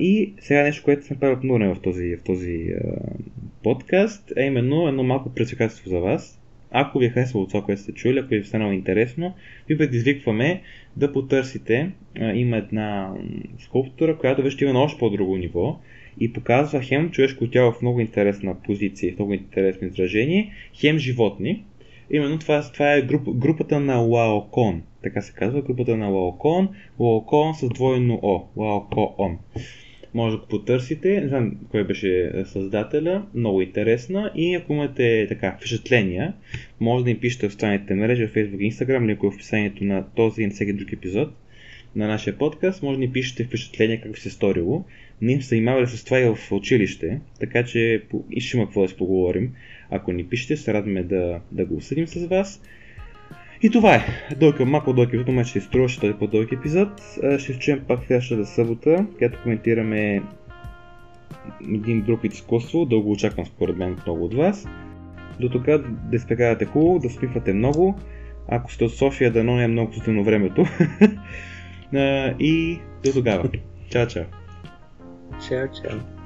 [0.00, 2.80] И сега нещо, което сме правили много в този, в този е,
[3.62, 6.39] подкаст, е именно едно малко предизвикателство за вас.
[6.70, 9.34] Ако ви е харесало това, което сте чули, ако ви е станало интересно,
[9.68, 10.62] ви предизвикваме
[10.96, 11.90] да потърсите.
[12.34, 13.14] Има една
[13.58, 15.78] скулптура, която вече има на още по-друго ниво
[16.20, 21.64] и показва хем човешко тяло в много интересна позиция, в много интересно изражение, хем животни.
[22.10, 26.68] Именно това, това е груп, групата на Лаокон така се казва, групата на Лаокон,
[26.98, 29.38] Лаокон с двойно О, Лаокоон.
[30.14, 35.56] Може да го потърсите, не знам кой беше създателя, много интересна и ако имате така
[35.56, 36.34] впечатления,
[36.80, 39.34] може да им пишете в страните мрежи, в Facebook и Instagram, или ако е в
[39.34, 41.32] описанието на този и на всеки друг епизод
[41.96, 44.84] на нашия подкаст, може да ни пишете впечатления как ви се е сторило.
[45.22, 48.88] Ние се занимавали с това и в училище, така че и ще има какво да
[48.88, 49.52] си поговорим.
[49.90, 52.62] Ако ни пишете, се радваме да, да го осъдим с вас.
[53.62, 54.06] И това е.
[54.36, 56.88] Дълъг, малко дълъг епизод, ще струваше този по-дълъг епизод.
[57.38, 60.22] Ще се чуем пак следващата събота, където коментираме
[61.64, 62.86] един друг вид изкуство.
[62.86, 64.68] Дълго очаквам според мен много от вас.
[65.40, 67.98] До тук да изпекавате хубаво, да спивате много.
[68.48, 70.64] Ако сте от София, да не е много студено времето.
[72.38, 73.48] и до тогава.
[73.90, 74.24] Чао, чао.
[75.48, 76.19] Чао, чао.